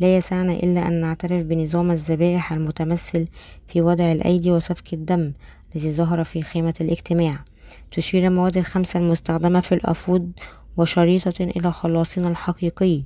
لا 0.00 0.16
يسعنا 0.16 0.52
إلا 0.52 0.88
أن 0.88 1.00
نعترف 1.00 1.46
بنظام 1.46 1.90
الذبائح 1.90 2.52
المتمثل 2.52 3.28
في 3.68 3.80
وضع 3.82 4.12
الأيدي 4.12 4.50
وسفك 4.50 4.92
الدم 4.92 5.32
الذي 5.76 5.92
ظهر 5.92 6.24
في 6.24 6.42
خيمة 6.42 6.74
الاجتماع. 6.80 7.44
تشير 7.92 8.26
المواد 8.26 8.56
الخمسة 8.56 9.00
المستخدمة 9.00 9.60
في 9.60 9.74
الأفود 9.74 10.32
وشريطة 10.76 11.42
إلى 11.44 11.72
خلاصنا 11.72 12.28
الحقيقي. 12.28 13.02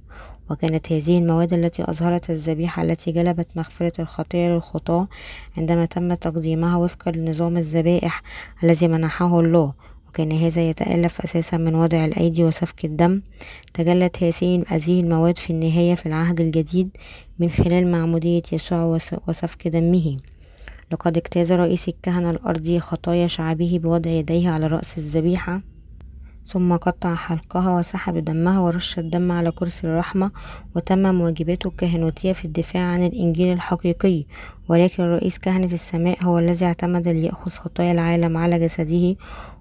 وكانت 0.53 0.93
هذه 0.93 1.19
المواد 1.19 1.53
التي 1.53 1.83
أظهرت 1.91 2.31
الذبيحة 2.31 2.83
التي 2.83 3.13
جلبت 3.13 3.47
مغفرة 3.57 3.93
الخطايا 3.99 4.55
للخطاة 4.55 5.09
عندما 5.59 5.85
تم 5.85 6.15
تقديمها 6.15 6.77
وفقا 6.77 7.11
لنظام 7.11 7.57
الذبائح 7.57 8.23
الذي 8.65 8.89
منحه 8.89 9.41
الله 9.41 9.73
وكان 10.09 10.33
هذا 10.33 10.71
يتألف 10.71 11.21
أساسا 11.21 11.57
من 11.57 11.75
وضع 11.75 12.05
الأيدي 12.05 12.45
وسفك 12.45 12.85
الدم. 12.85 13.23
تجلت 13.75 14.23
هذه 14.69 15.01
المواد 15.01 15.39
في 15.39 15.51
النهاية 15.51 15.95
في 15.95 16.07
العهد 16.07 16.41
الجديد 16.41 16.97
من 17.39 17.51
خلال 17.51 17.91
معمودية 17.91 18.43
يسوع 18.53 18.99
وسفك 19.29 19.69
دمه. 19.69 20.17
لقد 20.93 21.17
اجتاز 21.17 21.53
رئيس 21.53 21.89
الكهنة 21.89 22.31
الأرضي 22.31 22.81
خطايا 22.81 23.27
شعبه 23.27 23.81
بوضع 23.83 24.11
يديه 24.11 24.51
على 24.51 24.67
رأس 24.67 24.99
الذبيحة. 24.99 25.72
ثم 26.47 26.77
قطع 26.77 27.15
حلقها 27.15 27.79
وسحب 27.79 28.19
دمها 28.19 28.61
ورش 28.61 28.99
الدم 28.99 29.33
على 29.33 29.51
كرسي 29.51 29.87
الرحمة 29.87 30.31
وتم 30.77 31.21
واجباته 31.21 31.69
الكهنوتية 31.69 32.33
في 32.33 32.45
الدفاع 32.45 32.83
عن 32.83 33.05
الإنجيل 33.05 33.53
الحقيقي 33.53 34.25
ولكن 34.69 35.03
رئيس 35.03 35.39
كهنة 35.39 35.73
السماء 35.73 36.25
هو 36.25 36.39
الذي 36.39 36.65
اعتمد 36.67 37.09
ليأخذ 37.09 37.51
خطايا 37.51 37.93
العالم 37.93 38.37
على 38.37 38.59
جسده 38.59 39.17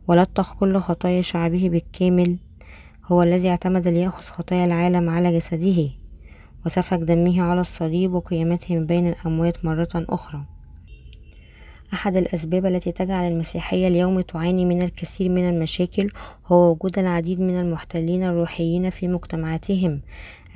ولطخ 0.08 0.56
كل 0.56 0.78
خطايا 0.78 1.22
شعبه 1.22 1.70
بالكامل. 1.70 2.38
هو 3.06 3.24
الذي 3.24 3.50
اعتمد 3.50 3.88
ليأخذ 3.88 4.24
خطايا 4.24 4.66
العالم 4.66 5.10
على 5.10 5.38
جسده 5.38 5.90
وسفك 6.66 6.98
دمه 6.98 7.42
على 7.42 7.62
الصليب 7.62 8.14
وقيامته 8.14 8.76
من 8.76 8.86
بين 8.86 9.08
الأموات 9.08 9.66
مرة 9.66 9.90
أخرى. 9.96 10.46
أحد 11.94 12.16
الأسباب 12.16 12.66
التي 12.66 12.92
تجعل 12.92 13.32
المسيحية 13.32 13.88
اليوم 13.88 14.22
تعاني 14.22 14.66
من 14.66 14.82
الكثير 14.82 15.30
من 15.30 15.50
المشاكل 15.50 16.10
هو 16.48 16.72
وجود 16.72 17.00
العديد 17.00 17.40
من 17.40 17.60
المحتلين 17.60 18.24
الروحيين 18.24 18.90
في 18.90 19.08
مجتمعاتهم 19.08 20.02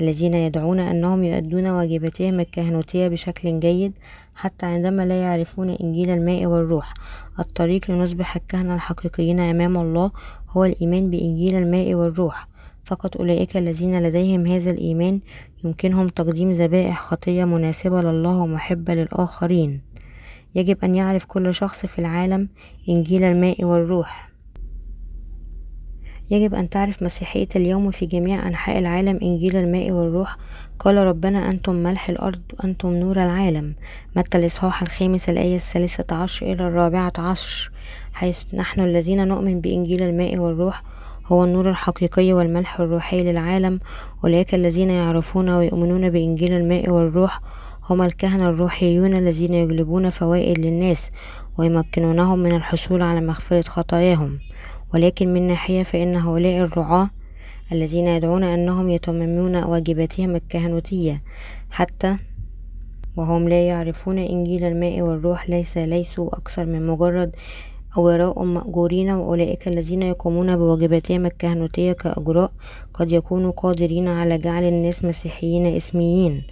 الذين 0.01 0.33
يدعون 0.33 0.79
أنهم 0.79 1.23
يؤدون 1.23 1.67
واجباتهم 1.67 2.39
الكهنوتية 2.39 3.07
بشكل 3.07 3.59
جيد 3.59 3.93
حتى 4.35 4.65
عندما 4.65 5.05
لا 5.05 5.21
يعرفون 5.21 5.69
إنجيل 5.69 6.09
الماء 6.09 6.45
والروح. 6.45 6.93
الطريق 7.39 7.91
لنصبح 7.91 8.35
الكهنة 8.35 8.75
الحقيقيين 8.75 9.39
أمام 9.39 9.77
الله 9.77 10.11
هو 10.49 10.65
الإيمان 10.65 11.09
بإنجيل 11.09 11.55
الماء 11.55 11.93
والروح. 11.93 12.47
فقط 12.85 13.17
أولئك 13.17 13.57
الذين 13.57 14.03
لديهم 14.03 14.45
هذا 14.47 14.71
الإيمان 14.71 15.19
يمكنهم 15.63 16.07
تقديم 16.07 16.51
ذبائح 16.51 17.01
خطية 17.01 17.45
مناسبة 17.45 18.01
لله 18.01 18.37
ومحبة 18.37 18.93
للآخرين. 18.93 19.94
يجب 20.55 20.77
أن 20.83 20.95
يعرف 20.95 21.25
كل 21.25 21.55
شخص 21.55 21.85
في 21.85 21.99
العالم 21.99 22.49
إنجيل 22.89 23.23
الماء 23.23 23.63
والروح. 23.63 24.29
يجب 26.29 26.55
أن 26.55 26.69
تعرف 26.69 27.03
مسيحية 27.03 27.47
اليوم 27.55 27.91
في 27.91 28.05
جميع 28.05 28.47
أنحاء 28.47 28.79
العالم 28.79 29.19
إنجيل 29.21 29.55
الماء 29.55 29.91
والروح. 29.91 30.37
قال 30.79 30.97
ربنا 30.97 31.49
أنتم 31.49 31.75
ملح 31.75 32.09
الأرض 32.09 32.41
وأنتم 32.59 32.93
نور 32.93 33.23
العالم. 33.23 33.75
متى 34.15 34.37
الإصحاح 34.37 34.81
الخامس 34.81 35.29
الآية 35.29 35.55
الثالثة 35.55 36.15
عشر 36.15 36.45
إلى 36.51 36.67
الرابعة 36.67 37.13
عشر. 37.17 37.71
حيث 38.13 38.53
نحن 38.53 38.81
الذين 38.81 39.27
نؤمن 39.27 39.61
بإنجيل 39.61 40.03
الماء 40.03 40.37
والروح 40.37 40.83
هو 41.25 41.43
النور 41.43 41.69
الحقيقي 41.69 42.33
والملح 42.33 42.79
الروحي 42.79 43.23
للعالم. 43.23 43.79
أولئك 44.23 44.55
الذين 44.55 44.89
يعرفون 44.89 45.49
ويؤمنون 45.49 46.09
بإنجيل 46.09 46.53
الماء 46.53 46.89
والروح 46.89 47.41
هم 47.89 48.01
الكهنة 48.01 48.49
الروحيون 48.49 49.13
الذين 49.13 49.53
يجلبون 49.53 50.09
فوائد 50.09 50.59
للناس 50.59 51.11
ويمكنونهم 51.57 52.39
من 52.39 52.55
الحصول 52.55 53.01
على 53.01 53.21
مغفرة 53.21 53.61
خطاياهم. 53.61 54.39
ولكن 54.93 55.33
من 55.33 55.47
ناحية 55.47 55.83
فإن 55.83 56.15
هؤلاء 56.15 56.57
الرعاة 56.57 57.09
الذين 57.71 58.07
يدعون 58.07 58.43
أنهم 58.43 58.89
يتممون 58.89 59.55
واجباتهم 59.55 60.35
الكهنوتية 60.35 61.23
حتى 61.71 62.17
وهم 63.15 63.49
لا 63.49 63.67
يعرفون 63.67 64.17
إنجيل 64.17 64.63
الماء 64.63 65.01
والروح 65.01 65.49
ليس 65.49 65.77
ليسوا 65.77 66.37
أكثر 66.37 66.65
من 66.65 66.87
مجرد 66.87 67.35
أجراء 67.97 68.43
مأجورين 68.43 69.09
وأولئك 69.09 69.67
الذين 69.67 70.01
يقومون 70.01 70.55
بواجباتهم 70.57 71.25
الكهنوتية 71.25 71.91
كأجراء 71.91 72.51
قد 72.93 73.11
يكونوا 73.11 73.51
قادرين 73.51 74.07
على 74.07 74.37
جعل 74.37 74.63
الناس 74.63 75.05
مسيحيين 75.05 75.65
إسميين. 75.65 76.43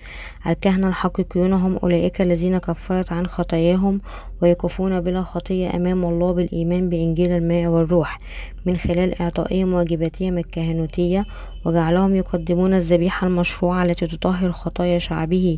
الكهنة 0.47 0.87
الحقيقيون 0.87 1.53
هم 1.53 1.77
أولئك 1.77 2.21
الذين 2.21 2.57
كفرت 2.57 3.11
عن 3.11 3.27
خطاياهم 3.27 4.01
ويقفون 4.43 5.01
بلا 5.01 5.21
خطية 5.21 5.75
أمام 5.75 6.05
الله 6.05 6.31
بالإيمان 6.31 6.89
بإنجيل 6.89 7.31
الماء 7.31 7.67
والروح 7.67 8.19
من 8.65 8.77
خلال 8.77 9.21
إعطائهم 9.21 9.73
واجباتهم 9.73 10.37
الكهنوتية 10.37 11.25
وجعلهم 11.65 12.15
يقدمون 12.15 12.73
الذبيحة 12.73 13.27
المشروعة 13.27 13.83
التي 13.83 14.07
تطهر 14.07 14.51
خطايا 14.51 14.99
شعبه. 14.99 15.57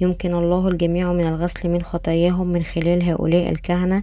يمكن 0.00 0.34
الله 0.34 0.68
الجميع 0.68 1.12
من 1.12 1.26
الغسل 1.26 1.68
من 1.68 1.82
خطاياهم 1.82 2.46
من 2.46 2.62
خلال 2.62 3.02
هؤلاء 3.02 3.50
الكهنة. 3.50 4.02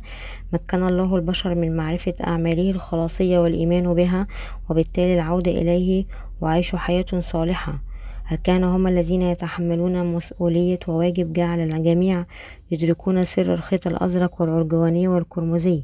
مكن 0.54 0.84
الله 0.84 1.16
البشر 1.16 1.56
من 1.56 1.76
معرفة 1.76 2.14
أعماله 2.28 2.72
الخلاصية 2.72 3.40
والإيمان 3.40 3.94
بها 3.94 4.28
وبالتالي 4.70 5.14
العودة 5.14 5.52
إليه 5.52 6.06
وعيش 6.42 6.76
حياة 6.76 7.06
صالحة. 7.20 7.93
الكهنة 8.32 8.76
هم 8.76 8.88
الذين 8.88 9.22
يتحملون 9.22 10.06
مسؤولية 10.06 10.80
وواجب 10.88 11.34
جعل 11.34 11.60
الجميع 11.60 12.26
يدركون 12.72 13.26
سر 13.26 13.54
الخيط 13.54 13.88
الأزرق 13.88 14.42
والأرجواني 14.42 15.08
والقرمزي 15.08 15.84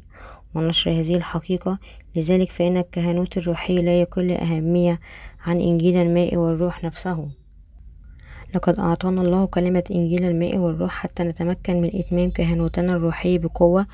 ونشر 0.54 0.90
هذه 0.90 1.16
الحقيقة. 1.16 1.78
لذلك 2.16 2.50
فإن 2.50 2.76
الكهنوت 2.76 3.36
الروحي 3.36 3.82
لا 3.82 4.00
يقل 4.00 4.30
أهمية 4.30 5.00
عن 5.46 5.60
إنجيل 5.60 5.96
الماء 5.96 6.36
والروح 6.36 6.84
نفسه. 6.84 7.28
لقد 8.54 8.78
أعطانا 8.78 9.22
الله 9.22 9.46
كلمة 9.46 9.84
إنجيل 9.90 10.24
الماء 10.24 10.56
والروح 10.58 10.90
حتى 10.90 11.22
نتمكن 11.22 11.80
من 11.80 11.90
إتمام 11.94 12.30
كهنوتنا 12.30 12.92
الروحي 12.92 13.38
بقوة. 13.38 13.86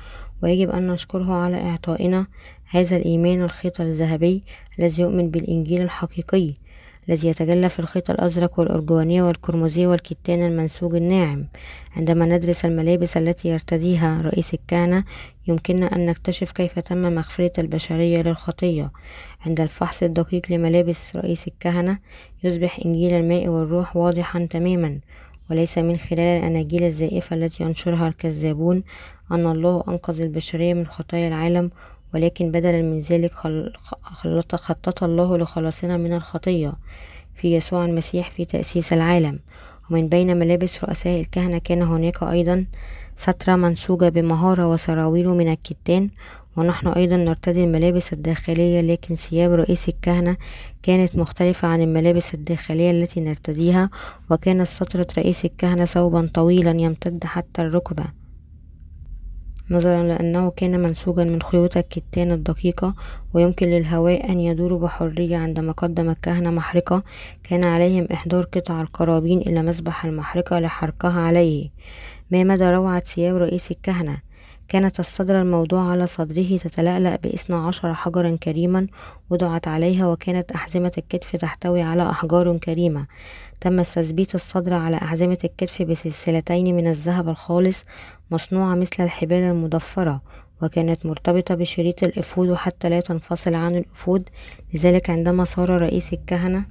ويجب 0.43 0.69
أن 0.69 0.87
نشكره 0.87 1.33
على 1.33 1.61
إعطائنا 1.61 2.27
هذا 2.69 2.97
الإيمان 2.97 3.41
الخيط 3.41 3.81
الذهبي 3.81 4.43
الذي 4.79 5.01
يؤمن 5.01 5.29
بالإنجيل 5.29 5.81
الحقيقي. 5.81 6.53
الذي 7.09 7.27
يتجلى 7.27 7.69
في 7.69 7.79
الخيط 7.79 8.09
الأزرق 8.09 8.59
والأرجواني 8.59 9.21
والقرمزي 9.21 9.85
والكتان 9.85 10.45
المنسوج 10.45 10.95
الناعم. 10.95 11.47
عندما 11.95 12.25
ندرس 12.25 12.65
الملابس 12.65 13.17
التي 13.17 13.47
يرتديها 13.49 14.21
رئيس 14.21 14.53
الكهنة 14.53 15.03
يمكننا 15.47 15.95
أن 15.95 16.05
نكتشف 16.05 16.51
كيف 16.51 16.79
تم 16.79 16.97
مغفرة 16.97 17.51
البشرية 17.57 18.21
للخطية. 18.21 18.91
عند 19.45 19.61
الفحص 19.61 20.03
الدقيق 20.03 20.51
لملابس 20.51 21.15
رئيس 21.15 21.47
الكهنة 21.47 21.99
يصبح 22.43 22.79
إنجيل 22.85 23.13
الماء 23.13 23.47
والروح 23.47 23.97
واضحا 23.97 24.47
تماما. 24.49 24.99
وليس 25.49 25.77
من 25.77 25.97
خلال 25.97 26.19
الأناجيل 26.19 26.83
الزائفة 26.83 27.35
التي 27.35 27.63
ينشرها 27.63 28.07
الكذابون 28.07 28.83
أن 29.31 29.47
الله 29.47 29.83
أنقذ 29.87 30.21
البشرية 30.21 30.73
من 30.73 30.87
خطايا 30.87 31.27
العالم 31.27 31.71
ولكن 32.13 32.51
بدلا 32.51 32.81
من 32.81 32.99
ذلك 32.99 33.31
خطط 34.55 35.03
الله 35.03 35.37
لخلاصنا 35.37 35.97
من 35.97 36.13
الخطية 36.13 36.73
في 37.35 37.55
يسوع 37.55 37.85
المسيح 37.85 38.31
في 38.31 38.45
تأسيس 38.45 38.93
العالم. 38.93 39.39
ومن 39.91 40.07
بين 40.09 40.37
ملابس 40.37 40.83
رؤساء 40.83 41.21
الكهنة 41.21 41.57
كان 41.57 41.81
هناك 41.81 42.23
أيضا 42.23 42.65
سترة 43.15 43.55
منسوجة 43.55 44.09
بمهارة 44.09 44.67
وسراويل 44.71 45.29
من 45.29 45.51
الكتان 45.51 46.09
ونحن 46.57 46.87
أيضا 46.87 47.15
نرتدي 47.17 47.63
الملابس 47.63 48.13
الداخلية 48.13 48.81
لكن 48.81 49.15
ثياب 49.15 49.51
رئيس 49.51 49.89
الكهنة 49.89 50.37
كانت 50.83 51.15
مختلفة 51.15 51.67
عن 51.67 51.81
الملابس 51.81 52.33
الداخلية 52.33 52.91
التي 52.91 53.21
نرتديها 53.21 53.89
وكانت 54.31 54.67
سترة 54.67 55.07
رئيس 55.17 55.45
الكهنة 55.45 55.85
ثوبا 55.85 56.29
طويلا 56.33 56.71
يمتد 56.71 57.23
حتى 57.23 57.61
الركبة. 57.61 58.16
نظرا 59.71 60.03
لأنه 60.03 60.49
كان 60.51 60.79
منسوجا 60.79 61.23
من 61.23 61.41
خيوط 61.41 61.77
الكتان 61.77 62.31
الدقيقة 62.31 62.95
ويمكن 63.33 63.67
للهواء 63.67 64.31
أن 64.31 64.39
يدور 64.39 64.75
بحرية 64.77 65.37
عندما 65.37 65.71
قدم 65.71 66.09
الكهنة 66.09 66.51
محرقة. 66.51 67.03
كان 67.43 67.63
عليهم 67.63 68.07
إحضار 68.13 68.43
قطع 68.43 68.81
القرابين 68.81 69.39
إلى 69.39 69.61
مسبح 69.61 70.05
المحرقة 70.05 70.59
لحرقها 70.59 71.21
عليه. 71.21 71.69
ما 72.31 72.43
مدى 72.43 72.69
روعة 72.69 72.99
ثياب 72.99 73.35
رئيس 73.37 73.71
الكهنة؟ 73.71 74.26
كانت 74.69 74.99
الصدر 74.99 75.41
الموضوع 75.41 75.91
على 75.91 76.07
صدره 76.07 76.57
تتلألأ 76.57 77.15
باثنى 77.15 77.55
عشر 77.55 77.93
حجرا 77.93 78.37
كريما 78.43 78.87
وضعت 79.29 79.67
عليها 79.67 80.07
وكانت 80.07 80.51
أحزمة 80.51 80.91
الكتف 80.97 81.35
تحتوي 81.35 81.81
على 81.81 82.09
أحجار 82.09 82.57
كريمة. 82.57 83.05
تم 83.61 83.81
تثبيت 83.81 84.35
الصدر 84.35 84.73
على 84.73 84.97
أحزمة 84.97 85.37
الكتف 85.43 85.81
بسلسلتين 85.81 86.75
من 86.75 86.87
الذهب 86.87 87.29
الخالص 87.29 87.83
مصنوعة 88.31 88.75
مثل 88.75 89.03
الحبال 89.03 89.43
المضفرة 89.43 90.21
وكانت 90.61 91.05
مرتبطة 91.05 91.55
بشريط 91.55 92.03
الإفود 92.03 92.53
حتى 92.53 92.89
لا 92.89 92.99
تنفصل 92.99 93.53
عن 93.53 93.75
الإفود. 93.75 94.29
لذلك 94.73 95.09
عندما 95.09 95.43
صار 95.43 95.81
رئيس 95.81 96.13
الكهنة 96.13 96.65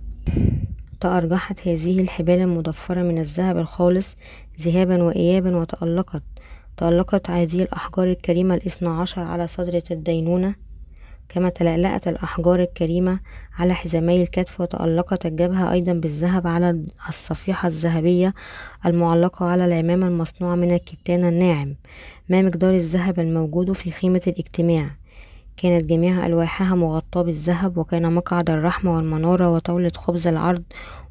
تأرجحت 1.01 1.69
هذه 1.69 2.01
الحبال 2.01 2.41
المضفرة 2.41 3.03
من 3.03 3.19
الذهب 3.19 3.59
الخالص 3.59 4.17
ذهابا 4.61 5.03
وإيابا 5.03 5.57
وتألقت. 5.57 6.23
تألقت 6.77 7.31
هذه 7.31 7.63
الأحجار 7.63 8.07
الكريمة 8.11 8.55
الاثنى 8.55 8.89
عشر 8.89 9.23
على 9.23 9.47
صدرة 9.47 9.83
الدينونة 9.91 10.55
كما 11.29 11.49
تلألأت 11.49 12.09
الأحجار 12.09 12.61
الكريمة 12.63 13.21
على 13.59 13.75
حزامي 13.75 14.23
الكتف 14.23 14.61
وتألقت 14.61 15.27
الجبهة 15.27 15.73
أيضا 15.73 15.93
بالذهب 15.93 16.47
على 16.47 16.83
الصفيحة 17.09 17.69
الذهبية 17.69 18.35
المعلقة 18.87 19.47
على 19.47 19.65
العمامة 19.65 20.07
المصنوعة 20.09 20.55
من 20.55 20.75
الكتان 20.75 21.25
الناعم 21.25 21.75
ما 22.29 22.43
مقدار 22.43 22.75
الذهب 22.75 23.21
الموجود 23.21 23.73
في 23.73 23.91
خيمة 23.91 24.23
الاجتماع. 24.27 24.91
كانت 25.57 25.85
جميع 25.85 26.27
ألواحها 26.27 26.75
مغطاة 26.75 27.23
بالذهب 27.23 27.79
وكان 27.79 28.13
مقعد 28.13 28.51
الرحمة 28.51 28.97
والمنارة 28.97 29.51
وطاولة 29.51 29.93
خبز 29.97 30.27
العرض 30.27 30.63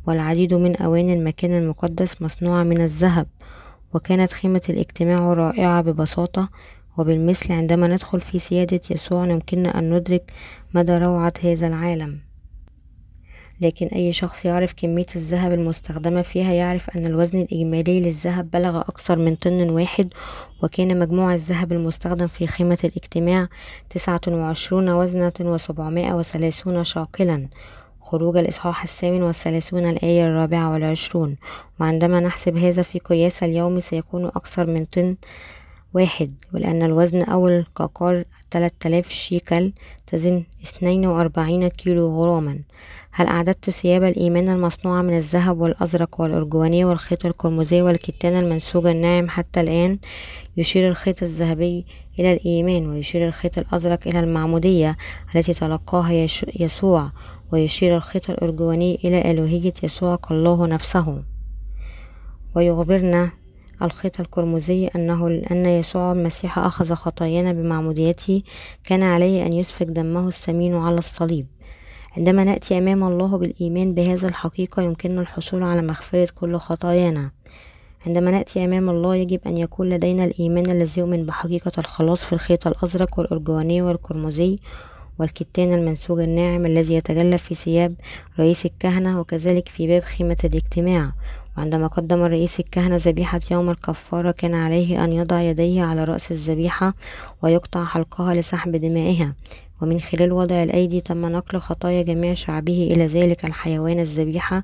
والعديد 0.07 0.53
من 0.53 0.75
أواني 0.75 1.13
المكان 1.13 1.51
المقدس 1.51 2.21
مصنوعة 2.21 2.63
من 2.63 2.81
الذهب. 2.81 3.27
وكانت 3.95 4.33
خيمة 4.33 4.61
الاجتماع 4.69 5.33
رائعة 5.33 5.81
ببساطة 5.81 6.49
وبالمثل 6.97 7.53
عندما 7.53 7.87
ندخل 7.87 8.21
في 8.21 8.39
سيادة 8.39 8.81
يسوع 8.91 9.27
يمكننا 9.27 9.79
أن 9.79 9.93
ندرك 9.93 10.31
مدى 10.73 10.97
روعة 10.97 11.33
هذا 11.43 11.67
العالم. 11.67 12.19
لكن 13.61 13.87
أي 13.87 14.13
شخص 14.13 14.45
يعرف 14.45 14.73
كمية 14.77 15.05
الذهب 15.15 15.51
المستخدمة 15.51 16.21
فيها 16.21 16.53
يعرف 16.53 16.89
أن 16.89 17.05
الوزن 17.05 17.37
الإجمالي 17.41 17.99
للذهب 17.99 18.51
بلغ 18.51 18.79
أكثر 18.79 19.19
من 19.19 19.35
طن 19.35 19.69
واحد 19.69 20.13
وكان 20.63 20.99
مجموع 20.99 21.33
الذهب 21.33 21.71
المستخدم 21.71 22.27
في 22.27 22.47
خيمة 22.47 22.77
الاجتماع 22.83 23.47
تسعة 23.89 24.21
وعشرون 24.27 24.89
وزنة 24.89 25.33
وسبعمائة 25.39 26.13
وثلاثون 26.13 26.83
شاقلا. 26.83 27.47
خروج 28.05 28.37
الإصحاح 28.37 28.83
الثامن 28.83 29.23
والثلاثون 29.23 29.89
الآية 29.89 30.27
الرابعة 30.27 30.71
والعشرون 30.71 31.35
وعندما 31.79 32.19
نحسب 32.19 32.57
هذا 32.57 32.81
في 32.81 32.99
قياس 32.99 33.43
اليوم 33.43 33.79
سيكون 33.79 34.25
أكثر 34.25 34.65
من 34.67 34.85
طن 34.85 35.15
واحد 35.93 36.33
ولأن 36.53 36.83
الوزن 36.83 37.21
أو 37.21 37.47
الكاكار 37.47 38.23
تلات 38.51 38.73
آلاف 38.85 39.09
شيكل 39.09 39.73
تزن 40.07 40.43
اثنين 40.63 41.05
وأربعين 41.05 41.67
كيلو 41.67 42.07
غراما. 42.07 42.59
هل 43.11 43.27
أعددت 43.27 43.69
ثياب 43.69 44.03
الإيمان 44.03 44.49
المصنوعة 44.49 45.01
من 45.01 45.17
الذهب 45.17 45.61
والأزرق 45.61 46.21
والأرجواني 46.21 46.85
والخيط 46.85 47.25
القرمزي 47.25 47.81
والكتان 47.81 48.35
المنسوج 48.35 48.85
الناعم 48.87 49.29
حتى 49.29 49.61
الآن؟ 49.61 49.99
يشير 50.57 50.89
الخيط 50.89 51.23
الذهبي 51.23 51.85
إلى 52.19 52.33
الإيمان 52.33 52.89
ويشير 52.89 53.27
الخيط 53.27 53.57
الأزرق 53.57 54.07
إلى 54.07 54.19
المعمودية 54.19 54.97
التي 55.35 55.53
تلقاها 55.53 56.27
يسوع 56.59 57.11
ويشير 57.51 57.95
الخيط 57.97 58.29
الأرجواني 58.29 58.99
إلى 59.03 59.31
ألوهية 59.31 59.73
يسوع 59.83 60.15
كالله 60.15 60.67
نفسه. 60.67 61.23
ويخبرنا 62.55 63.31
الخيط 63.81 64.19
القرمزي 64.19 64.87
أنه 64.87 65.27
أن 65.51 65.65
يسوع 65.65 66.11
المسيح 66.11 66.59
أخذ 66.59 66.93
خطايانا 66.93 67.53
بمعموديته 67.53 68.43
كان 68.83 69.03
عليه 69.03 69.45
أن 69.45 69.53
يسفك 69.53 69.85
دمه 69.87 70.27
الثمين 70.27 70.75
على 70.75 70.97
الصليب. 70.97 71.47
عندما 72.17 72.43
نأتي 72.43 72.77
أمام 72.77 73.03
الله 73.03 73.37
بالإيمان 73.37 73.93
بهذا 73.93 74.27
الحقيقة 74.27 74.83
يمكننا 74.83 75.21
الحصول 75.21 75.63
على 75.63 75.81
مغفرة 75.81 76.27
كل 76.35 76.57
خطايانا. 76.57 77.31
عندما 78.07 78.31
نأتي 78.31 78.65
أمام 78.65 78.89
الله 78.89 79.15
يجب 79.15 79.39
أن 79.47 79.57
يكون 79.57 79.89
لدينا 79.89 80.25
الإيمان 80.25 80.69
الذي 80.69 81.01
يؤمن 81.01 81.25
بحقيقة 81.25 81.71
الخلاص 81.77 82.25
في 82.25 82.33
الخيط 82.33 82.67
الأزرق 82.67 83.19
والأرجواني 83.19 83.81
والقرمزي 83.81 84.59
والكتان 85.19 85.73
المنسوج 85.73 86.19
الناعم 86.19 86.65
الذي 86.65 86.93
يتجلى 86.93 87.37
في 87.37 87.55
ثياب 87.55 87.95
رئيس 88.39 88.65
الكهنة 88.65 89.19
وكذلك 89.19 89.69
في 89.69 89.87
باب 89.87 90.03
خيمة 90.03 90.37
الاجتماع. 90.43 91.11
وعندما 91.57 91.87
قدم 91.87 92.21
رئيس 92.23 92.59
الكهنة 92.59 92.95
ذبيحة 92.95 93.39
يوم 93.51 93.69
الكفارة 93.69 94.31
كان 94.31 94.53
عليه 94.53 95.03
أن 95.03 95.13
يضع 95.13 95.41
يديه 95.41 95.83
على 95.83 96.03
رأس 96.03 96.31
الذبيحة 96.31 96.93
ويقطع 97.41 97.85
حلقها 97.85 98.33
لسحب 98.33 98.75
دمائها. 98.75 99.33
ومن 99.81 99.99
خلال 99.99 100.31
وضع 100.31 100.63
الأيدي 100.63 101.01
تم 101.01 101.25
نقل 101.25 101.59
خطايا 101.59 102.01
جميع 102.01 102.33
شعبه 102.33 102.89
إلى 102.91 103.07
ذلك 103.07 103.45
الحيوان 103.45 103.99
الذبيحة 103.99 104.63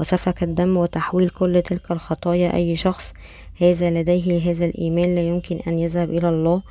وسفك 0.00 0.42
الدم 0.42 0.76
وتحويل 0.76 1.28
كل 1.28 1.62
تلك 1.62 1.90
الخطايا 1.90 2.54
أي 2.54 2.76
شخص. 2.76 3.12
هذا 3.60 3.90
لديه 3.90 4.50
هذا 4.50 4.64
الإيمان 4.64 5.14
لا 5.14 5.28
يمكن 5.28 5.60
أن 5.66 5.78
يذهب 5.78 6.10
إلى 6.10 6.28
الله. 6.28 6.62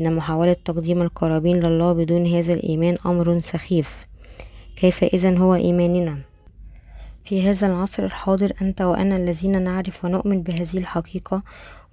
إن 0.00 0.16
محاولة 0.16 0.56
تقديم 0.64 1.02
القرابين 1.02 1.60
لله 1.60 1.92
بدون 1.92 2.26
هذا 2.26 2.54
الإيمان 2.54 2.98
أمر 3.06 3.40
سخيف. 3.40 4.06
كيف 4.76 5.04
إذا 5.04 5.38
هو 5.38 5.54
إيماننا؟ 5.54 6.18
في 7.24 7.48
هذا 7.50 7.66
العصر 7.66 8.04
الحاضر 8.04 8.52
أنت 8.62 8.80
وأنا 8.80 9.16
الذين 9.16 9.62
نعرف 9.62 10.04
ونؤمن 10.04 10.42
بهذه 10.42 10.78
الحقيقة 10.78 11.42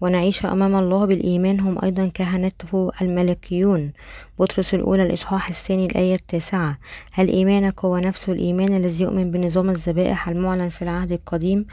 ونعيش 0.02 0.46
أمام 0.46 0.76
الله 0.76 1.06
بالإيمان. 1.06 1.60
هم 1.60 1.84
أيضا 1.84 2.08
كهنته 2.08 2.92
الملكيون. 3.02 3.92
بطرس 4.40 4.74
الأولى 4.74 5.04
الإصحاح 5.04 5.50
الثاني 5.50 5.86
الآية 5.86 6.16
التاسعة. 6.16 6.78
هل 7.12 7.30
إيمانك 7.30 7.86
هو 7.86 7.98
نفسه 7.98 8.34
الإيمان 8.34 8.74
الذي 8.74 9.04
يؤمن 9.04 9.32
بنظام 9.32 9.70
الذبائح 9.70 10.30
المعلن 10.30 10.70
في 10.70 10.82
العهد 10.82 11.12
القديم. 11.12 11.66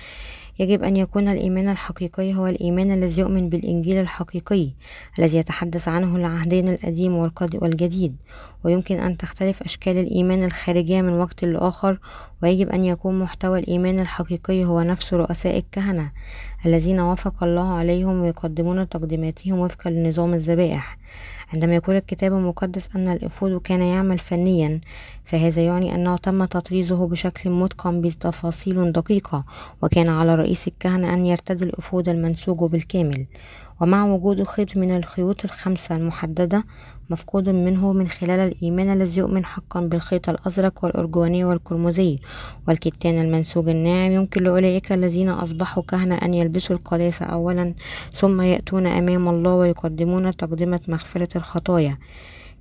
يجب 0.62 0.82
أن 0.82 0.96
يكون 0.96 1.28
الإيمان 1.28 1.68
الحقيقي 1.68 2.34
هو 2.34 2.46
الإيمان 2.46 2.90
الذي 2.90 3.20
يؤمن 3.20 3.48
بالإنجيل 3.48 3.96
الحقيقي 3.96 4.70
الذي 5.18 5.36
يتحدث 5.36 5.88
عنه 5.88 6.16
العهدين 6.16 6.68
القديم 6.68 7.30
والجديد. 7.54 8.16
ويمكن 8.64 8.98
أن 8.98 9.16
تختلف 9.16 9.62
أشكال 9.62 9.96
الإيمان 9.98 10.44
الخارجية 10.44 11.00
من 11.02 11.12
وقت 11.12 11.44
لآخر 11.44 11.98
ويجب 12.42 12.68
أن 12.68 12.84
يكون 12.84 13.18
محتوى 13.18 13.58
الإيمان 13.58 14.00
الحقيقي 14.00 14.64
هو 14.64 14.80
نفس 14.80 15.14
رؤساء 15.14 15.58
الكهنة 15.58 16.12
الذين 16.66 17.00
وافق 17.00 17.44
الله 17.44 17.72
عليهم 17.74 18.20
ويقدمون 18.20 18.88
تقديماتهم 18.88 19.58
وفقا 19.58 19.90
لنظام 19.90 20.34
الذبائح. 20.34 21.01
عندما 21.52 21.74
يقول 21.74 21.96
الكتاب 21.96 22.32
المقدس 22.32 22.88
أن 22.96 23.08
الإفود 23.08 23.60
كان 23.60 23.82
يعمل 23.82 24.18
فنيا 24.18 24.80
فهذا 25.24 25.62
يعني 25.62 25.94
أنه 25.94 26.16
تم 26.16 26.44
تطريزه 26.44 27.06
بشكل 27.06 27.50
متقن 27.50 28.00
بتفاصيل 28.00 28.92
دقيقة 28.92 29.44
وكان 29.82 30.08
على 30.08 30.34
رئيس 30.34 30.68
الكهنة 30.68 31.14
أن 31.14 31.26
يرتدي 31.26 31.64
الإفود 31.64 32.08
المنسوج 32.08 32.70
بالكامل. 32.70 33.26
ومع 33.82 34.04
وجود 34.04 34.42
خيط 34.42 34.76
من 34.76 34.96
الخيوط 34.96 35.44
الخمسة 35.44 35.96
المحددة 35.96 36.64
مفقود 37.10 37.48
منه 37.48 37.92
من 37.92 38.08
خلال 38.08 38.40
الإيمان 38.40 38.90
الذي 38.90 39.20
يؤمن 39.20 39.44
حقا 39.44 39.80
بالخيط 39.80 40.28
الأزرق 40.28 40.84
والأرجواني 40.84 41.44
والقرمزي 41.44 42.18
والكتان 42.68 43.18
المنسوج 43.18 43.68
الناعم 43.68 44.12
يمكن 44.12 44.42
لأولئك 44.42 44.92
الذين 44.92 45.28
أصبحوا 45.28 45.82
كهنة 45.82 46.14
أن 46.14 46.34
يلبسوا 46.34 46.76
القداسة 46.76 47.26
أولا 47.26 47.74
ثم 48.12 48.40
يأتون 48.40 48.86
أمام 48.86 49.28
الله 49.28 49.54
ويقدمون 49.54 50.30
تقدمة 50.30 50.80
مغفرة 50.88 51.28
الخطايا 51.36 51.98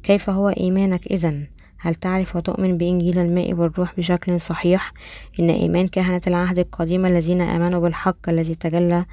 كيف 0.04 0.30
هو 0.30 0.50
إيمانك 0.50 1.08
إذن؟ 1.08 1.48
هل 1.78 1.96
تعرف 1.96 2.36
وتؤمن 2.36 2.78
بإنجيل 2.78 3.20
الماء 3.20 3.54
والروح 3.54 3.96
بشكل 3.98 4.40
صحيح؟ 4.40 4.94
إن 5.40 5.50
إيمان 5.50 5.88
كهنة 5.88 6.22
العهد 6.28 6.60
القديم 6.60 7.06
الذين 7.06 7.42
آمنوا 7.42 7.80
بالحق 7.80 8.30
الذي 8.30 8.56
تجلى 8.56 9.06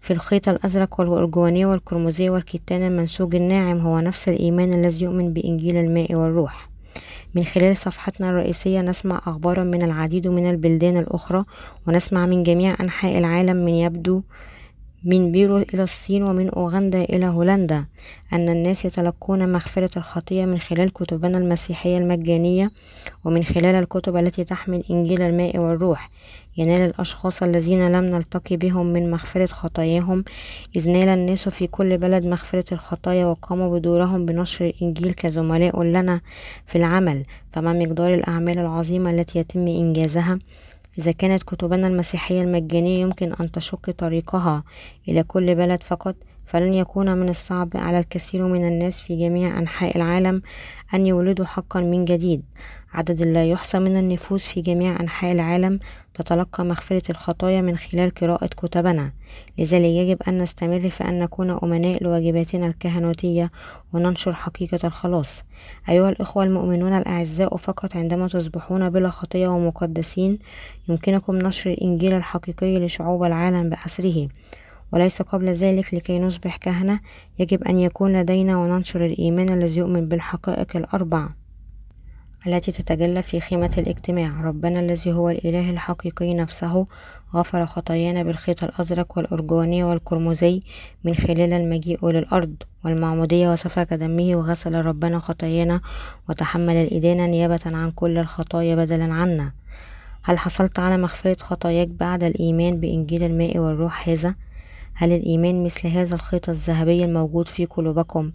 في 0.00 0.12
الخيط 0.12 0.48
الأزرق 0.48 1.00
والأرجواني 1.00 1.64
والقرمزي 1.64 2.30
والكتان 2.30 2.82
المنسوج 2.82 3.34
الناعم 3.34 3.78
هو 3.78 4.00
نفس 4.00 4.28
الإيمان 4.28 4.72
الذي 4.72 5.04
يؤمن 5.04 5.32
بإنجيل 5.32 5.76
الماء 5.76 6.14
والروح. 6.14 6.70
من 7.34 7.44
خلال 7.44 7.76
صفحتنا 7.76 8.30
الرئيسية 8.30 8.80
نسمع 8.80 9.20
أخبارا 9.26 9.64
من 9.64 9.82
العديد 9.82 10.28
من 10.28 10.50
البلدان 10.50 10.96
الأخرى 10.96 11.44
ونسمع 11.86 12.26
من 12.26 12.42
جميع 12.42 12.76
أنحاء 12.80 13.18
العالم 13.18 13.56
من 13.56 13.72
يبدو 13.72 14.22
من 15.04 15.32
بيرو 15.32 15.58
إلى 15.58 15.82
الصين 15.82 16.22
ومن 16.22 16.50
أوغندا 16.50 17.02
إلى 17.02 17.26
هولندا 17.26 17.84
أن 18.32 18.48
الناس 18.48 18.84
يتلقون 18.84 19.52
مغفرة 19.52 19.90
الخطية 19.96 20.44
من 20.44 20.58
خلال 20.58 20.92
كتبنا 20.92 21.38
المسيحية 21.38 21.98
المجانية 21.98 22.70
ومن 23.24 23.44
خلال 23.44 23.74
الكتب 23.74 24.16
التي 24.16 24.44
تحمل 24.44 24.84
إنجيل 24.90 25.22
الماء 25.22 25.58
والروح. 25.58 26.10
ينال 26.56 26.80
الأشخاص 26.80 27.42
الذين 27.42 27.92
لم 27.92 28.04
نلتقي 28.04 28.56
بهم 28.56 28.86
من 28.86 29.10
مغفرة 29.10 29.46
خطاياهم 29.46 30.24
إذ 30.76 30.90
نال 30.90 31.08
الناس 31.08 31.48
في 31.48 31.66
كل 31.66 31.98
بلد 31.98 32.26
مغفرة 32.26 32.64
الخطايا 32.72 33.26
وقاموا 33.26 33.78
بدورهم 33.78 34.26
بنشر 34.26 34.64
الإنجيل 34.66 35.12
كزملاء 35.12 35.82
لنا 35.82 36.20
في 36.66 36.78
العمل. 36.78 37.24
فما 37.52 37.72
مقدار 37.72 38.14
الأعمال 38.14 38.58
العظيمة 38.58 39.10
التي 39.10 39.38
يتم 39.38 39.68
إنجازها. 39.68 40.38
إذا 40.98 41.12
كانت 41.12 41.42
كتبنا 41.42 41.86
المسيحية 41.86 42.42
المجانية 42.42 43.00
يمكن 43.00 43.32
أن 43.32 43.50
تشق 43.50 43.90
طريقها 43.90 44.64
إلى 45.08 45.22
كل 45.22 45.54
بلد 45.54 45.82
فقط 45.82 46.14
فلن 46.50 46.74
يكون 46.74 47.18
من 47.18 47.28
الصعب 47.28 47.68
على 47.74 47.98
الكثير 47.98 48.46
من 48.46 48.64
الناس 48.68 49.00
في 49.00 49.16
جميع 49.16 49.58
أنحاء 49.58 49.96
العالم 49.96 50.42
أن 50.94 51.06
يولدوا 51.06 51.46
حقا 51.46 51.80
من 51.80 52.04
جديد. 52.04 52.42
عدد 52.92 53.22
لا 53.22 53.44
يحصى 53.44 53.78
من 53.78 53.96
النفوس 53.96 54.46
في 54.46 54.60
جميع 54.60 55.00
أنحاء 55.00 55.32
العالم 55.32 55.78
تتلقى 56.14 56.64
مغفرة 56.64 57.02
الخطايا 57.10 57.60
من 57.60 57.76
خلال 57.76 58.10
قراءة 58.14 58.46
كتبنا. 58.46 59.12
لذلك 59.58 59.84
يجب 59.84 60.22
أن 60.28 60.38
نستمر 60.38 60.90
في 60.90 61.04
أن 61.04 61.18
نكون 61.18 61.50
أمناء 61.50 62.04
لواجباتنا 62.04 62.66
الكهنوتية 62.66 63.50
وننشر 63.92 64.32
حقيقة 64.34 64.80
الخلاص. 64.84 65.42
أيها 65.88 66.08
الإخوة 66.08 66.44
المؤمنون 66.44 66.92
الأعزاء 66.92 67.56
فقط 67.56 67.96
عندما 67.96 68.28
تصبحون 68.28 68.90
بلا 68.90 69.10
خطية 69.10 69.48
ومقدسين 69.48 70.38
يمكنكم 70.88 71.36
نشر 71.38 71.70
الإنجيل 71.70 72.14
الحقيقي 72.14 72.78
لشعوب 72.78 73.24
العالم 73.24 73.68
بأسره. 73.68 74.28
وليس 74.92 75.22
قبل 75.22 75.48
ذلك 75.48 75.94
لكي 75.94 76.18
نصبح 76.18 76.56
كهنة 76.56 77.00
يجب 77.38 77.64
أن 77.64 77.78
يكون 77.78 78.20
لدينا 78.20 78.56
وننشر 78.56 79.06
الإيمان 79.06 79.48
الذي 79.48 79.78
يؤمن 79.78 80.08
بالحقائق 80.08 80.76
الأربع 80.76 81.28
التي 82.46 82.72
تتجلى 82.72 83.22
في 83.22 83.40
خيمة 83.40 83.70
الاجتماع 83.78 84.40
ربنا 84.40 84.80
الذي 84.80 85.12
هو 85.12 85.28
الإله 85.28 85.70
الحقيقي 85.70 86.34
نفسه 86.34 86.86
غفر 87.34 87.66
خطايانا 87.66 88.22
بالخيط 88.22 88.64
الأزرق 88.64 89.18
والأرجواني 89.18 89.84
والقرمزي 89.84 90.62
من 91.04 91.14
خلال 91.14 91.52
المجيء 91.52 92.08
للأرض 92.10 92.54
والمعمودية 92.84 93.52
وسفك 93.52 93.94
دمه 93.94 94.36
وغسل 94.36 94.74
ربنا 94.74 95.18
خطايانا 95.18 95.80
وتحمل 96.28 96.76
الإدانة 96.76 97.26
نيابة 97.26 97.60
عن 97.66 97.90
كل 97.90 98.18
الخطايا 98.18 98.74
بدلا 98.74 99.14
عنا 99.14 99.52
هل 100.22 100.38
حصلت 100.38 100.78
على 100.78 100.96
مغفرة 100.96 101.36
خطاياك 101.40 101.88
بعد 101.88 102.24
الإيمان 102.24 102.80
بإنجيل 102.80 103.22
الماء 103.22 103.58
والروح 103.58 104.08
هذا؟ 104.08 104.34
هل 105.00 105.12
الإيمان 105.12 105.64
مثل 105.64 105.88
هذا 105.88 106.14
الخيط 106.14 106.48
الذهبي 106.48 107.04
الموجود 107.04 107.48
في 107.48 107.66
قلوبكم؟ 107.66 108.32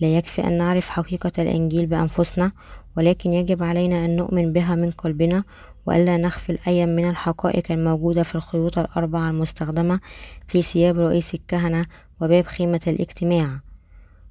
لا 0.00 0.16
يكفي 0.16 0.46
أن 0.46 0.58
نعرف 0.58 0.88
حقيقة 0.88 1.32
الإنجيل 1.38 1.86
بأنفسنا 1.86 2.52
ولكن 2.96 3.32
يجب 3.32 3.62
علينا 3.62 4.04
أن 4.04 4.16
نؤمن 4.16 4.52
بها 4.52 4.74
من 4.74 4.90
قلبنا 4.90 5.44
وألا 5.86 6.16
نغفل 6.16 6.58
أي 6.66 6.86
من 6.86 7.08
الحقائق 7.08 7.72
الموجودة 7.72 8.22
في 8.22 8.34
الخيوط 8.34 8.78
الأربعة 8.78 9.30
المستخدمة 9.30 10.00
في 10.48 10.62
ثياب 10.62 10.98
رئيس 10.98 11.34
الكهنة 11.34 11.84
وباب 12.20 12.46
خيمة 12.46 12.80
الاجتماع. 12.86 13.60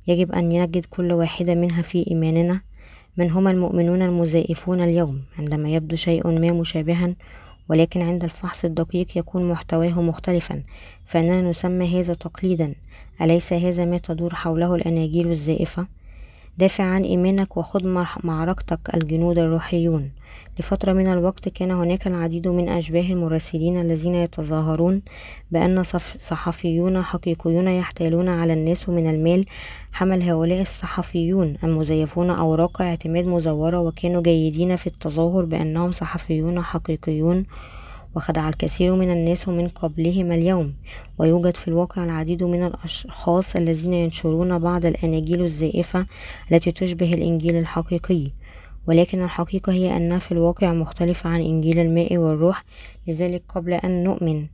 يجب 0.08 0.32
أن 0.32 0.50
نجد 0.50 0.86
كل 0.86 1.12
واحدة 1.12 1.56
منها 1.56 1.82
في 1.82 2.06
إيماننا. 2.12 2.62
من 3.17 3.32
هم 3.32 3.47
المؤمنون 3.47 4.02
المزائفون 4.02 4.82
اليوم؟ 4.82 5.21
عندما 5.39 5.69
يبدو 5.69 5.95
شيء 5.95 6.28
ما 6.28 6.52
مشابها 6.52 7.15
ولكن 7.69 8.01
عند 8.01 8.23
الفحص 8.23 8.65
الدقيق 8.65 9.17
يكون 9.17 9.49
محتواه 9.49 10.01
مختلفا 10.01 10.63
فإننا 11.06 11.41
نسمى 11.41 11.99
هذا 11.99 12.13
تقليدا 12.13 12.75
أليس 13.21 13.53
هذا 13.53 13.86
ما 13.86 13.97
تدور 13.97 14.36
حوله 14.36 14.75
الأناجيل 14.75 15.32
الزائفة؟ 15.32 15.88
دافع 16.58 16.84
عن 16.84 17.03
إيمانك 17.03 17.58
وخذ 17.58 18.06
معركتك 18.23 18.95
الجنود 18.95 19.38
الروحيون 19.39 20.12
لفترة 20.60 20.93
من 20.93 21.08
الوقت 21.08 21.50
كان 21.50 21.71
هناك 21.71 22.08
العديد 22.08 22.47
من 22.47 22.69
أشباه 22.69 23.12
المراسلين 23.12 23.82
الذين 23.82 24.15
يتظاهرون 24.15 25.02
بأن 25.52 25.84
صحفيون 26.17 27.02
حقيقيون 27.02 27.67
يحتالون 27.67 28.30
على 28.30 28.54
الناس 28.54 28.89
من 28.89 29.10
المال 29.10 29.45
حمل 29.91 30.23
هؤلاء 30.23 30.62
الصحفيون 30.62 31.58
المزيفون 31.63 32.30
أوراق 32.30 32.82
اعتماد 32.82 33.28
مزورة 33.28 33.80
وكانوا 33.80 34.21
جيدين 34.21 34.76
في 34.76 34.88
التظاهر 34.88 35.45
بأنهم 35.45 35.91
صحفيون 35.91 36.62
حقيقيون 36.63 37.45
وخدع 38.15 38.50
الكثير 38.50 38.95
من 38.95 39.12
الناس 39.12 39.47
من 39.47 39.67
قبلهم 39.67 40.32
اليوم. 40.32 40.73
ويوجد 41.17 41.56
في 41.56 41.67
الواقع 41.67 42.04
العديد 42.04 42.43
من 42.43 42.63
الأشخاص 42.63 43.56
الذين 43.56 43.93
ينشرون 43.93 44.60
بعض 44.60 44.86
الأناجيل 44.86 45.41
الزائفة 45.41 46.06
التي 46.52 46.71
تشبه 46.71 47.13
الإنجيل 47.13 47.56
الحقيقي. 47.56 48.32
ولكن 48.88 49.23
الحقيقة 49.23 49.73
هي 49.73 49.97
أنها 49.97 50.19
في 50.19 50.32
الواقع 50.32 50.73
مختلفة 50.73 51.30
عن 51.30 51.41
إنجيل 51.41 51.80
الماء 51.80 52.17
والروح 52.17 52.63
لذلك 53.08 53.43
قبل 53.50 53.73
أن 53.73 54.04
نؤمن 54.04 54.45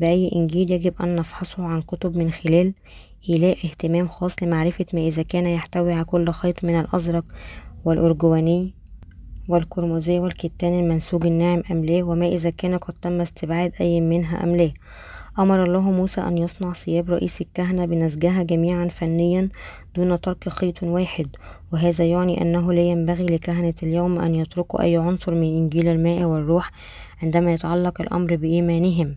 بأي 0.00 0.30
إنجيل 0.34 0.70
يجب 0.70 0.94
أن 1.02 1.16
نفحصه 1.16 1.64
عن 1.64 1.82
كتب 1.82 2.16
من 2.16 2.30
خلال 2.30 2.72
إيلاء 3.28 3.58
اهتمام 3.64 4.08
خاص 4.08 4.42
لمعرفة 4.42 4.86
ما 4.92 5.00
إذا 5.00 5.22
كان 5.22 5.46
يحتوي 5.46 5.92
على 5.92 6.04
كل 6.04 6.30
خيط 6.30 6.64
من 6.64 6.80
الأزرق 6.80 7.24
والأرجواني 7.84 8.74
والقرمزي 9.48 10.18
والكتان 10.18 10.80
المنسوج 10.80 11.26
الناعم 11.26 11.62
أم 11.70 11.84
لا 11.84 12.02
وما 12.02 12.26
إذا 12.26 12.50
كان 12.50 12.78
قد 12.78 12.94
تم 12.94 13.20
استبعاد 13.20 13.72
أي 13.80 14.00
منها 14.00 14.42
أم 14.44 14.56
لا. 14.56 14.72
أمر 15.38 15.62
الله 15.62 15.90
موسى 15.90 16.20
أن 16.20 16.38
يصنع 16.38 16.72
ثياب 16.72 17.10
رئيس 17.10 17.40
الكهنة 17.40 17.84
بنسجها 17.84 18.42
جميعا 18.42 18.88
فنيا 18.88 19.48
دون 19.96 20.20
ترك 20.20 20.48
خيط 20.48 20.82
واحد 20.82 21.36
وهذا 21.72 22.04
يعني 22.04 22.42
أنه 22.42 22.72
لا 22.72 22.80
ينبغي 22.82 23.26
لكهنة 23.26 23.74
اليوم 23.82 24.18
أن 24.18 24.34
يتركوا 24.34 24.82
أي 24.82 24.96
عنصر 24.96 25.34
من 25.34 25.56
إنجيل 25.56 25.88
الماء 25.88 26.24
والروح 26.24 26.70
عندما 27.22 27.52
يتعلق 27.52 28.00
الأمر 28.00 28.36
بإيمانهم. 28.36 29.16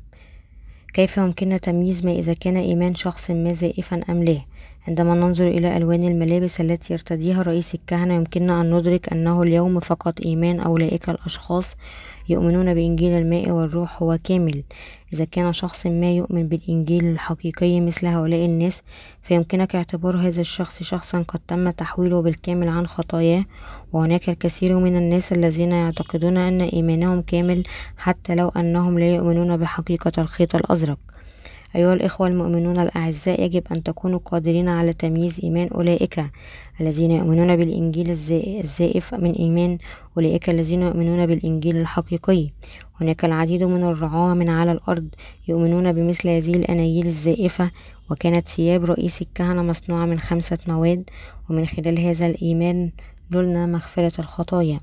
كيف 0.93 1.17
يمكننا 1.17 1.58
تمييز 1.58 2.06
ما 2.06 2.12
إذا 2.12 2.34
كان 2.34 2.58
إيمان 2.58 2.95
شخص 2.95 3.32
ما 3.32 3.51
زائفا 3.51 4.01
أم 4.10 4.23
لا؟ 4.23 4.41
عندما 4.88 5.15
ننظر 5.15 5.48
إلى 5.48 5.78
ألوان 5.78 6.04
الملابس 6.04 6.62
التي 6.62 6.93
يرتديها 6.93 7.41
رئيس 7.41 7.76
الكهنة 7.76 8.13
يمكننا 8.13 8.62
أن 8.62 8.74
ندرك 8.74 9.13
أنه 9.13 9.43
اليوم 9.43 9.80
فقط 9.80 10.21
إيمان 10.26 10.60
أولئك 10.60 11.10
الأشخاص 11.10 11.76
يؤمنون 12.30 12.74
بإنجيل 12.74 13.12
الماء 13.12 13.50
والروح 13.50 14.04
هو 14.04 14.17
كامل. 14.24 14.63
إذا 15.13 15.26
كان 15.26 15.54
شخص 15.54 15.86
ما 15.86 16.12
يؤمن 16.12 16.48
بالإنجيل 16.48 17.06
الحقيقي 17.06 17.82
مثل 17.82 18.08
هؤلاء 18.08 18.45
الناس 18.45 18.82
فيمكنك 19.21 19.76
اعتبار 19.76 20.17
هذا 20.17 20.41
الشخص 20.41 20.84
شخصا 20.84 21.21
قد 21.28 21.39
تم 21.48 21.69
تحويله 21.69 22.21
بالكامل 22.21 22.69
عن 22.69 22.88
خطاياه. 22.88 23.45
وهناك 23.93 24.30
الكثير 24.30 24.80
من 24.80 24.95
الناس 24.98 25.34
الذين 25.34 25.71
يعتقدون 25.71 26.38
أن 26.38 26.62
إيمانهم 26.62 27.21
كامل 27.21 27.63
حتى 27.98 28.36
لو 28.36 28.50
أنهم 28.50 29.00
لا 29.00 29.15
يؤمنون 29.15 29.58
بحقيقة 29.58 30.12
الخيط 30.17 30.56
الأزرق. 30.56 30.98
أيها 31.76 31.94
الإخوة 31.94 32.28
المؤمنون 32.28 32.78
الأعزاء 32.80 33.44
يجب 33.44 33.64
أن 33.72 33.84
تكونوا 33.84 34.20
قادرين 34.26 34.70
على 34.70 34.94
تمييز 34.94 35.40
إيمان 35.44 35.68
أولئك 35.68 36.26
الذين 36.82 37.12
يؤمنون 37.12 37.56
بالإنجيل 37.56 38.10
الزائف 38.10 39.14
من 39.14 39.32
إيمان 39.32 39.78
أولئك 40.18 40.50
الذين 40.50 40.82
يؤمنون 40.82 41.26
بالإنجيل 41.26 41.78
الحقيقي. 41.78 42.50
هناك 43.02 43.26
العديد 43.26 43.64
من 43.64 43.84
الرعاة 43.84 44.34
من 44.34 44.50
على 44.50 44.72
الأرض 44.72 45.08
يؤمنون 45.48 45.92
بمثل 45.92 46.30
هذه 46.30 46.54
الأناجيل 46.56 47.06
الزائفة 47.06 47.72
وكانت 48.12 48.48
ثياب 48.48 48.86
رئيس 48.86 49.22
الكهنة 49.22 49.64
مصنوعة 49.64 50.06
من 50.06 50.20
خمسة 50.20 50.58
مواد 50.68 51.10
ومن 51.50 51.66
خلال 51.66 52.00
هذا 52.00 52.28
الإيمان 52.28 52.92
نلنا 53.32 53.66
مغفرة 53.66 54.14
الخطايا. 54.20 54.80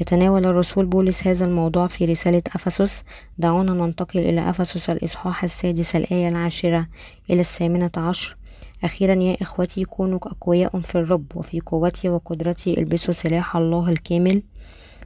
يتناول 0.00 0.46
الرسول 0.46 0.86
بولس 0.86 1.26
هذا 1.26 1.44
الموضوع 1.44 1.86
في 1.86 2.04
رسالة 2.04 2.42
أفسس. 2.54 3.02
دعونا 3.38 3.72
ننتقل 3.72 4.20
إلى 4.20 4.50
أفسس 4.50 4.90
الإصحاح 4.90 5.44
السادس 5.44 5.96
الآية 5.96 6.28
العاشرة 6.28 6.86
إلى 7.30 7.40
الثامنة 7.40 7.90
عشر. 7.96 8.36
أخيرا 8.84 9.14
يا 9.14 9.36
إخوتي 9.42 9.84
كونوا 9.84 10.18
أقوياء 10.22 10.80
في 10.80 10.94
الرب 10.94 11.26
وفي 11.34 11.60
قوتي 11.60 12.08
وقدرتي 12.08 12.78
البسوا 12.80 13.14
سلاح 13.14 13.56
الله 13.56 13.88
الكامل 13.88 14.42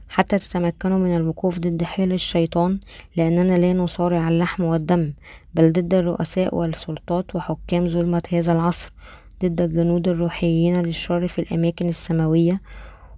حتى 0.09 0.39
تتمكنوا 0.39 0.99
من 0.99 1.15
الوقوف 1.15 1.59
ضد 1.59 1.83
حيل 1.83 2.13
الشيطان 2.13 2.79
لأننا 3.15 3.57
لا 3.57 3.73
نصارع 3.73 4.29
اللحم 4.29 4.63
والدم 4.63 5.13
بل 5.55 5.71
ضد 5.71 5.93
الرؤساء 5.93 6.55
والسلطات 6.55 7.35
وحكام 7.35 7.89
ظلمة 7.89 8.21
هذا 8.31 8.51
العصر 8.51 8.89
ضد 9.43 9.61
الجنود 9.61 10.07
الروحيين 10.07 10.81
للشر 10.81 11.27
في 11.27 11.39
الأماكن 11.39 11.89
السماوية 11.89 12.53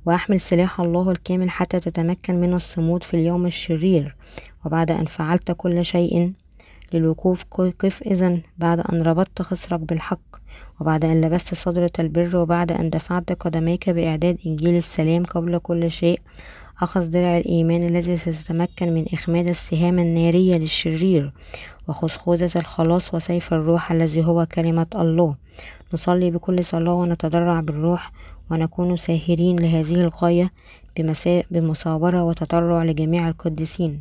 وأحمل 0.05 0.39
سلاح 0.39 0.79
الله 0.79 1.11
الكامل 1.11 1.49
حتى 1.49 1.79
تتمكن 1.79 2.41
من 2.41 2.53
الصمود 2.53 3.03
في 3.03 3.13
اليوم 3.13 3.45
الشرير. 3.45 4.15
وبعد 4.65 4.91
أن 4.91 5.05
فعلت 5.05 5.51
كل 5.51 5.85
شيء 5.85 6.33
للوقوف 6.93 7.43
قف 7.79 8.03
إذا 8.05 8.39
بعد 8.57 8.79
أن 8.79 9.01
ربطت 9.01 9.41
خصرك 9.41 9.79
بالحق. 9.79 10.43
وبعد 10.79 11.05
أن 11.05 11.21
لبست 11.21 11.55
صدرة 11.55 11.91
البر 11.99 12.37
وبعد 12.37 12.71
أن 12.71 12.89
دفعت 12.89 13.31
قدميك 13.31 13.89
بإعداد 13.89 14.37
إنجيل 14.45 14.75
السلام 14.75 15.23
قبل 15.23 15.57
كل 15.57 15.91
شيء 15.91 16.19
أخذ 16.81 17.09
درع 17.09 17.37
الإيمان 17.37 17.83
الذي 17.83 18.17
ستتمكن 18.17 18.93
من 18.93 19.05
إخماد 19.13 19.47
السهام 19.47 19.99
النارية 19.99 20.57
للشرير. 20.57 21.33
وخصخوزة 21.87 22.59
الخلاص 22.59 23.13
وسيف 23.13 23.53
الروح 23.53 23.91
الذي 23.91 24.25
هو 24.25 24.45
كلمة 24.45 24.87
الله. 24.95 25.35
نصلي 25.93 26.31
بكل 26.31 26.65
صلاة 26.65 26.93
ونتضرع 26.93 27.59
بالروح. 27.59 28.11
ونكون 28.51 28.97
ساهرين 28.97 29.59
لهذه 29.59 29.95
الغاية 29.95 30.51
بمصابرة 31.51 32.23
وتضرع 32.23 32.83
لجميع 32.83 33.27
القديسين. 33.27 33.99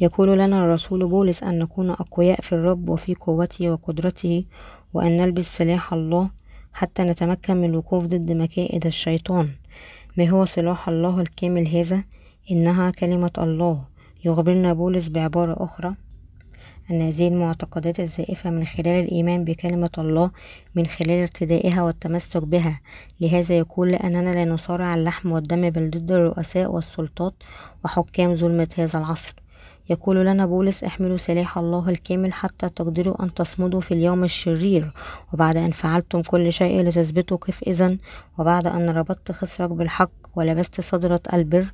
يقول 0.00 0.38
لنا 0.38 0.64
الرسول 0.64 1.08
بولس 1.08 1.42
أن 1.42 1.58
نكون 1.58 1.90
أقوياء 1.90 2.40
في 2.40 2.52
الرب 2.52 2.88
وفي 2.88 3.14
قوته 3.14 3.70
وقدرته 3.70 4.44
وأن 4.94 5.16
نلبس 5.16 5.56
سلاح 5.56 5.92
الله 5.92 6.30
حتى 6.72 7.02
نتمكن 7.02 7.56
من 7.56 7.70
الوقوف 7.70 8.06
ضد 8.06 8.32
مكائد 8.32 8.86
الشيطان. 8.86 9.48
ما 10.16 10.28
هو 10.28 10.44
سلاح 10.44 10.88
الله 10.88 11.20
الكامل 11.20 11.68
هذا؟ 11.68 12.04
إنها 12.50 12.90
كلمة 12.90 13.32
الله. 13.38 13.84
يخبرنا 14.24 14.72
بولس 14.72 15.08
بعبارة 15.08 15.64
أخرى 15.64 15.94
أن 16.90 17.02
هذه 17.02 17.28
المعتقدات 17.28 18.00
الزائفة 18.00 18.50
من 18.50 18.64
خلال 18.64 19.04
الإيمان 19.04 19.44
بكلمة 19.44 19.90
الله 19.98 20.30
من 20.74 20.86
خلال 20.86 21.20
ارتدائها 21.20 21.82
والتمسك 21.82 22.44
بها. 22.44 22.80
لهذا 23.20 23.58
يقول 23.58 23.88
لأننا 23.88 24.34
لا 24.34 24.44
نصارع 24.44 24.94
اللحم 24.94 25.32
والدم 25.32 25.70
بل 25.70 25.90
ضد 25.90 26.12
الرؤساء 26.12 26.72
والسلطات 26.72 27.34
وحكام 27.84 28.34
ظلمة 28.34 28.68
هذا 28.76 28.98
العصر. 28.98 29.34
يقول 29.90 30.16
لنا 30.16 30.46
بولس 30.46 30.84
أحملوا 30.84 31.16
سلاح 31.16 31.58
الله 31.58 31.88
الكامل 31.88 32.32
حتى 32.32 32.68
تقدروا 32.68 33.22
أن 33.22 33.34
تصمدوا 33.34 33.80
في 33.80 33.94
اليوم 33.94 34.24
الشرير 34.24 34.92
وبعد 35.32 35.56
أن 35.56 35.70
فعلتم 35.70 36.22
كل 36.22 36.52
شيء 36.52 36.82
لتثبتوا 36.82 37.38
كيف 37.46 37.62
إذن 37.66 37.98
وبعد 38.38 38.66
أن 38.66 38.90
ربطت 38.90 39.32
خصرك 39.32 39.70
بالحق 39.70 40.10
ولبست 40.36 40.80
صدرة 40.80 41.20
البر 41.32 41.66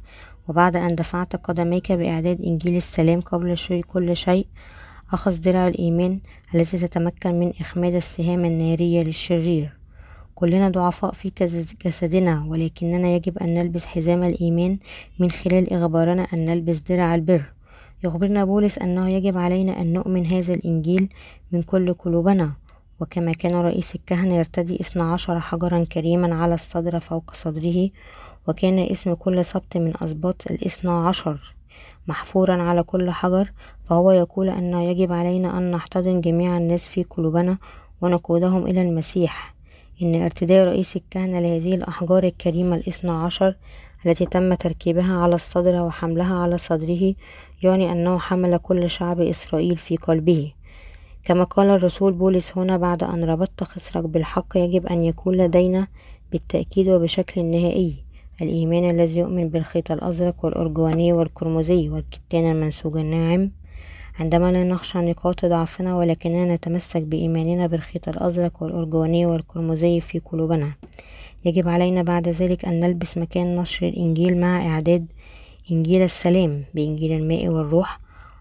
وبعد 0.48 0.76
أن 0.76 0.94
دفعت 0.94 1.37
قدميك 1.37 1.92
بإعداد 1.92 2.40
إنجيل 2.40 2.76
السلام 2.76 3.20
قبل 3.20 3.57
شيء 3.59 3.85
كل 3.85 4.16
شيء 4.16 4.46
أخذ 5.12 5.40
درع 5.40 5.68
الإيمان 5.68 6.20
التي 6.54 6.78
تتمكن 6.78 7.40
من 7.40 7.52
إخماد 7.60 7.94
السهام 7.94 8.44
النارية 8.44 9.02
للشرير. 9.02 9.72
كلنا 10.34 10.68
ضعفاء 10.68 11.12
في 11.12 11.32
جسدنا 11.84 12.44
ولكننا 12.48 13.08
يجب 13.08 13.38
أن 13.38 13.54
نلبس 13.54 13.84
حزام 13.86 14.22
الإيمان 14.22 14.78
من 15.18 15.30
خلال 15.30 15.72
إخبارنا 15.72 16.26
أن 16.34 16.44
نلبس 16.44 16.78
درع 16.78 17.14
البر. 17.14 17.52
يخبرنا 18.04 18.44
بولس 18.44 18.78
أنه 18.78 19.08
يجب 19.10 19.38
علينا 19.38 19.80
أن 19.80 19.92
نؤمن 19.92 20.26
هذا 20.26 20.54
الإنجيل 20.54 21.08
من 21.52 21.62
كل 21.62 21.92
قلوبنا. 21.92 22.52
وكما 23.00 23.32
كان 23.32 23.54
رئيس 23.54 23.94
الكهنة 23.94 24.34
يرتدي 24.34 24.80
اثنا 24.80 25.12
عشر 25.12 25.40
حجرا 25.40 25.84
كريما 25.84 26.34
على 26.34 26.54
الصدر 26.54 27.00
فوق 27.00 27.34
صدره 27.34 27.90
وكان 28.48 28.78
اسم 28.78 29.14
كل 29.14 29.44
سبط 29.44 29.76
من 29.76 29.92
أسباط 30.02 30.50
الاثنى 30.50 30.90
عشر. 30.90 31.55
محفورا 32.08 32.62
على 32.62 32.82
كل 32.82 33.10
حجر 33.10 33.52
فهو 33.88 34.10
يقول 34.10 34.48
أنه 34.48 34.84
يجب 34.84 35.12
علينا 35.12 35.58
أن 35.58 35.70
نحتضن 35.70 36.20
جميع 36.20 36.56
الناس 36.56 36.88
في 36.88 37.02
قلوبنا 37.02 37.58
ونقودهم 38.00 38.66
إلى 38.66 38.82
المسيح. 38.82 39.54
إن 40.02 40.22
ارتداء 40.22 40.66
رئيس 40.66 40.96
الكهنة 40.96 41.40
لهذه 41.40 41.74
الأحجار 41.74 42.24
الكريمة 42.24 42.76
الاثنى 42.76 43.10
عشر 43.10 43.56
التي 44.06 44.26
تم 44.26 44.54
تركيبها 44.54 45.18
على 45.18 45.34
الصدر 45.34 45.82
وحملها 45.82 46.34
على 46.34 46.58
صدره 46.58 47.14
يعني 47.62 47.92
أنه 47.92 48.18
حمل 48.18 48.56
كل 48.56 48.90
شعب 48.90 49.20
إسرائيل 49.20 49.76
في 49.76 49.96
قلبه. 49.96 50.52
كما 51.24 51.44
قال 51.44 51.66
الرسول 51.66 52.12
بولس 52.12 52.58
هنا 52.58 52.76
بعد 52.76 53.02
أن 53.02 53.24
ربطت 53.24 53.64
خصرك 53.64 54.04
بالحق 54.04 54.56
يجب 54.56 54.86
أن 54.86 55.04
يكون 55.04 55.34
لدينا 55.34 55.86
بالتأكيد 56.32 56.88
وبشكل 56.88 57.44
نهائي. 57.44 58.05
الإيمان 58.42 58.90
الذي 58.90 59.18
يؤمن 59.18 59.49
بالخيط 59.49 59.90
الأزرق 59.90 60.44
والأرجواني 60.44 61.12
والقرمزي 61.12 61.88
والكتان 61.88 62.51
المنسوج 62.53 62.96
الناعم. 62.96 63.51
عندما 64.20 64.53
لا 64.53 64.64
نخشى 64.64 64.99
نقاط 64.99 65.44
ضعفنا 65.44 65.96
ولكننا 65.96 66.55
نتمسك 66.55 67.03
بإيماننا 67.03 67.66
بالخيط 67.66 68.09
الأزرق 68.09 68.62
والأرجواني 68.62 69.27
والقرمزي 69.27 70.01
في 70.01 70.18
قلوبنا. 70.18 70.72
يجب 71.44 71.68
علينا 71.68 72.03
بعد 72.03 72.29
ذلك 72.29 72.64
أن 72.64 72.81
نلبس 72.81 73.18
مكان 73.18 73.57
نشر 73.57 73.88
الإنجيل 73.88 74.40
مع 74.40 74.66
إعداد 74.66 75.07
إنجيل 75.70 76.03
السلام 76.03 76.64
بإنجيل 76.75 77.12
الماء 77.12 77.49
والروح. 77.49 78.01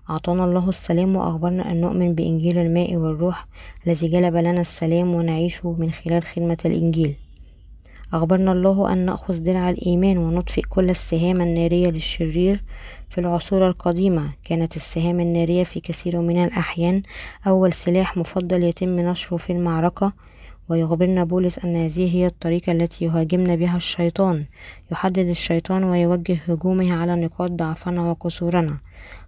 أعطانا 0.10 0.46
الله 0.46 0.70
السلام 0.70 1.16
وأخبرنا 1.16 1.72
أن 1.72 1.82
نؤمن 1.82 2.16
بإنجيل 2.16 2.58
الماء 2.58 2.96
والروح 2.96 3.48
الذي 3.88 4.08
جلب 4.08 4.36
لنا 4.36 4.62
السلام 4.62 5.16
ونعيشه 5.16 5.76
من 5.80 5.92
خلال 5.92 6.24
خدمة 6.24 6.58
الإنجيل. 6.66 7.16
أخبرنا 8.16 8.52
الله 8.52 8.94
أن 8.94 8.98
نأخذ 9.06 9.40
درع 9.40 9.70
الإيمان 9.70 10.18
ونطفئ 10.18 10.62
كل 10.62 10.90
السهام 10.90 11.42
النارية 11.42 11.88
للشرير 11.88 12.64
في 13.10 13.18
العصور 13.18 13.68
القديمة. 13.68 14.34
كانت 14.44 14.76
السهام 14.76 15.20
النارية 15.20 15.64
في 15.64 15.80
كثير 15.80 16.22
من 16.22 16.44
الأحيان 16.44 17.04
أول 17.48 17.74
سلاح 17.74 18.18
مفضل 18.18 18.64
يتم 18.64 19.00
نشره 19.00 19.38
في 19.38 19.54
المعركة 19.54 20.14
ويخبرنا 20.70 21.24
بولس 21.24 21.60
أن 21.60 21.76
هذه 21.76 22.16
هي 22.16 22.26
الطريقة 22.26 22.72
التي 22.72 23.06
يهاجمنا 23.06 23.56
بها 23.56 23.78
الشيطان. 23.78 24.46
يحدد 24.92 25.28
الشيطان 25.28 25.84
ويوجه 25.84 26.38
هجومه 26.48 26.96
على 26.96 27.16
نقاط 27.16 27.52
ضعفنا 27.52 28.02
وقصورنا. 28.02 28.78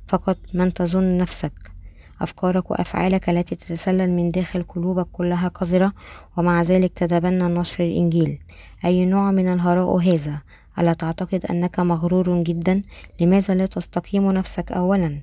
فقط 0.07 0.37
من 0.53 0.73
تظن 0.73 1.17
نفسك. 1.17 1.76
أفكارك 2.21 2.71
وأفعالك 2.71 3.29
التي 3.29 3.55
تتسلل 3.55 4.11
من 4.11 4.31
داخل 4.31 4.63
قلوبك 4.63 5.07
كلها 5.11 5.47
قذرة 5.47 5.93
ومع 6.37 6.61
ذلك 6.61 6.93
تتبنى 6.93 7.43
نشر 7.43 7.83
الإنجيل. 7.83 8.39
أي 8.85 9.05
نوع 9.05 9.31
من 9.31 9.53
الهراء 9.53 9.97
هذا؟ 9.97 10.41
ألا 10.79 10.93
تعتقد 10.93 11.45
أنك 11.45 11.79
مغرور 11.79 12.43
جدا؟ 12.43 12.81
لماذا 13.19 13.55
لا 13.55 13.65
تستقيم 13.65 14.31
نفسك 14.31 14.71
أولا؟ 14.71 15.19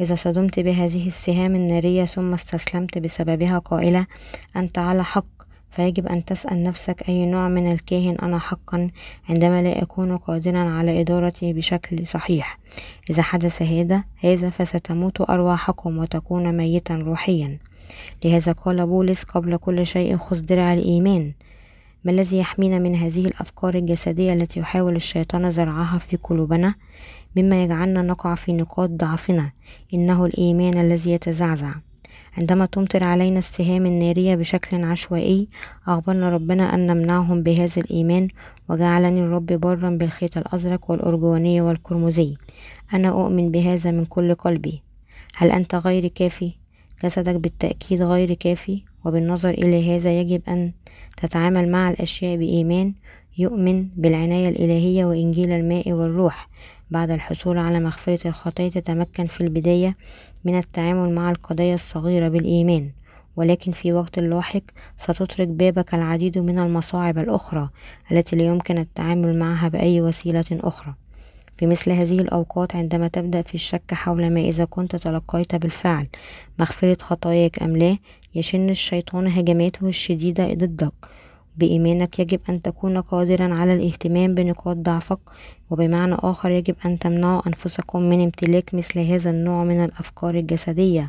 إذا 0.00 0.14
صدمت 0.14 0.60
بهذه 0.60 1.06
السهام 1.06 1.54
النارية 1.54 2.04
ثم 2.04 2.34
استسلمت 2.34 2.98
بسببها 2.98 3.58
قائلة 3.58 4.06
أنت 4.56 4.78
على 4.78 5.04
حق. 5.04 5.37
فيجب 5.78 6.06
أن 6.06 6.24
تسأل 6.24 6.62
نفسك 6.62 7.08
أي 7.08 7.26
نوع 7.26 7.48
من 7.48 7.72
الكاهن 7.72 8.16
أنا 8.22 8.38
حقا 8.38 8.90
عندما 9.28 9.62
لا 9.62 9.82
أكون 9.82 10.16
قادرا 10.16 10.58
على 10.58 11.00
إدارتي 11.00 11.52
بشكل 11.52 12.06
صحيح. 12.06 12.58
إذا 13.10 13.22
حدث 13.22 13.62
هذا 13.62 14.04
هذا 14.16 14.50
فستموت 14.50 15.30
أرواحكم 15.30 15.98
وتكون 15.98 16.56
ميتا 16.56 16.94
روحيا. 16.94 17.58
لهذا 18.24 18.52
قال 18.52 18.86
بولس 18.86 19.22
قبل 19.22 19.56
كل 19.56 19.86
شيء 19.86 20.16
خذ 20.16 20.40
درع 20.40 20.74
الإيمان. 20.74 21.32
ما 22.04 22.12
الذي 22.12 22.38
يحمينا 22.38 22.78
من 22.78 22.94
هذه 22.94 23.26
الأفكار 23.26 23.74
الجسدية 23.74 24.32
التي 24.32 24.60
يحاول 24.60 24.96
الشيطان 24.96 25.50
زرعها 25.50 25.98
في 25.98 26.16
قلوبنا؟ 26.16 26.74
مما 27.36 27.62
يجعلنا 27.62 28.02
نقع 28.02 28.34
في 28.34 28.52
نقاط 28.52 28.90
ضعفنا. 28.90 29.52
إنه 29.94 30.24
الإيمان 30.24 30.78
الذي 30.78 31.10
يتزعزع. 31.10 31.74
عندما 32.36 32.66
تمطر 32.66 33.04
علينا 33.04 33.38
السهام 33.38 33.86
النارية 33.86 34.34
بشكل 34.34 34.84
عشوائي 34.84 35.48
أخبرنا 35.88 36.28
ربنا 36.30 36.74
أن 36.74 36.86
نمنعهم 36.86 37.42
بهذا 37.42 37.82
الإيمان 37.82 38.28
وجعلني 38.68 39.20
الرب 39.20 39.46
برا 39.46 39.90
بالخيط 39.90 40.38
الأزرق 40.38 40.90
والأرجواني 40.90 41.60
والقرمزي 41.60 42.36
أنا 42.94 43.08
أؤمن 43.08 43.50
بهذا 43.50 43.90
من 43.90 44.04
كل 44.04 44.34
قلبي 44.34 44.82
هل 45.36 45.50
أنت 45.50 45.74
غير 45.74 46.08
كافي؟ 46.08 46.52
جسدك 47.04 47.34
بالتأكيد 47.34 48.02
غير 48.02 48.34
كافي 48.34 48.82
وبالنظر 49.04 49.50
إلى 49.50 49.96
هذا 49.96 50.20
يجب 50.20 50.42
أن 50.48 50.72
تتعامل 51.16 51.70
مع 51.70 51.90
الأشياء 51.90 52.36
بإيمان 52.36 52.94
يؤمن 53.38 53.88
بالعناية 53.96 54.48
الإلهية 54.48 55.04
وإنجيل 55.04 55.50
الماء 55.50 55.92
والروح. 55.92 56.48
بعد 56.90 57.10
الحصول 57.10 57.58
على 57.58 57.80
مغفرة 57.80 58.28
الخطايا 58.28 58.68
تتمكن 58.68 59.26
في 59.26 59.40
البداية 59.40 59.96
من 60.44 60.58
التعامل 60.58 61.14
مع 61.14 61.30
القضايا 61.30 61.74
الصغيرة 61.74 62.28
بالإيمان 62.28 62.90
ولكن 63.36 63.72
في 63.72 63.92
وقت 63.92 64.18
لاحق 64.18 64.62
ستطرق 64.98 65.48
بابك 65.48 65.94
العديد 65.94 66.38
من 66.38 66.58
المصاعب 66.58 67.18
الأخرى 67.18 67.68
التي 68.12 68.36
لا 68.36 68.44
يمكن 68.44 68.78
التعامل 68.78 69.38
معها 69.38 69.68
بأي 69.68 70.00
وسيلة 70.00 70.44
أخرى. 70.52 70.94
في 71.58 71.66
مثل 71.66 71.90
هذه 71.90 72.20
الأوقات 72.20 72.76
عندما 72.76 73.08
تبدأ 73.08 73.42
في 73.42 73.54
الشك 73.54 73.94
حول 73.94 74.30
ما 74.30 74.40
إذا 74.40 74.64
كنت 74.64 74.96
تلقيت 74.96 75.54
بالفعل 75.54 76.06
مغفرة 76.58 76.96
خطاياك 77.00 77.62
أم 77.62 77.76
لا 77.76 77.98
يشن 78.34 78.70
الشيطان 78.70 79.26
هجماته 79.26 79.88
الشديدة 79.88 80.54
ضدك. 80.54 80.94
بإيمانك 81.58 82.18
يجب 82.18 82.40
أن 82.48 82.62
تكون 82.62 83.00
قادرا 83.00 83.54
على 83.60 83.74
الاهتمام 83.74 84.34
بنقاط 84.34 84.76
ضعفك 84.76 85.18
وبمعنى 85.70 86.14
آخر 86.18 86.50
يجب 86.50 86.74
أن 86.86 86.98
تمنعوا 86.98 87.46
أنفسكم 87.46 88.02
من 88.02 88.20
امتلاك 88.22 88.74
مثل 88.74 88.98
هذا 88.98 89.30
النوع 89.30 89.64
من 89.64 89.84
الأفكار 89.84 90.34
الجسدية 90.34 91.06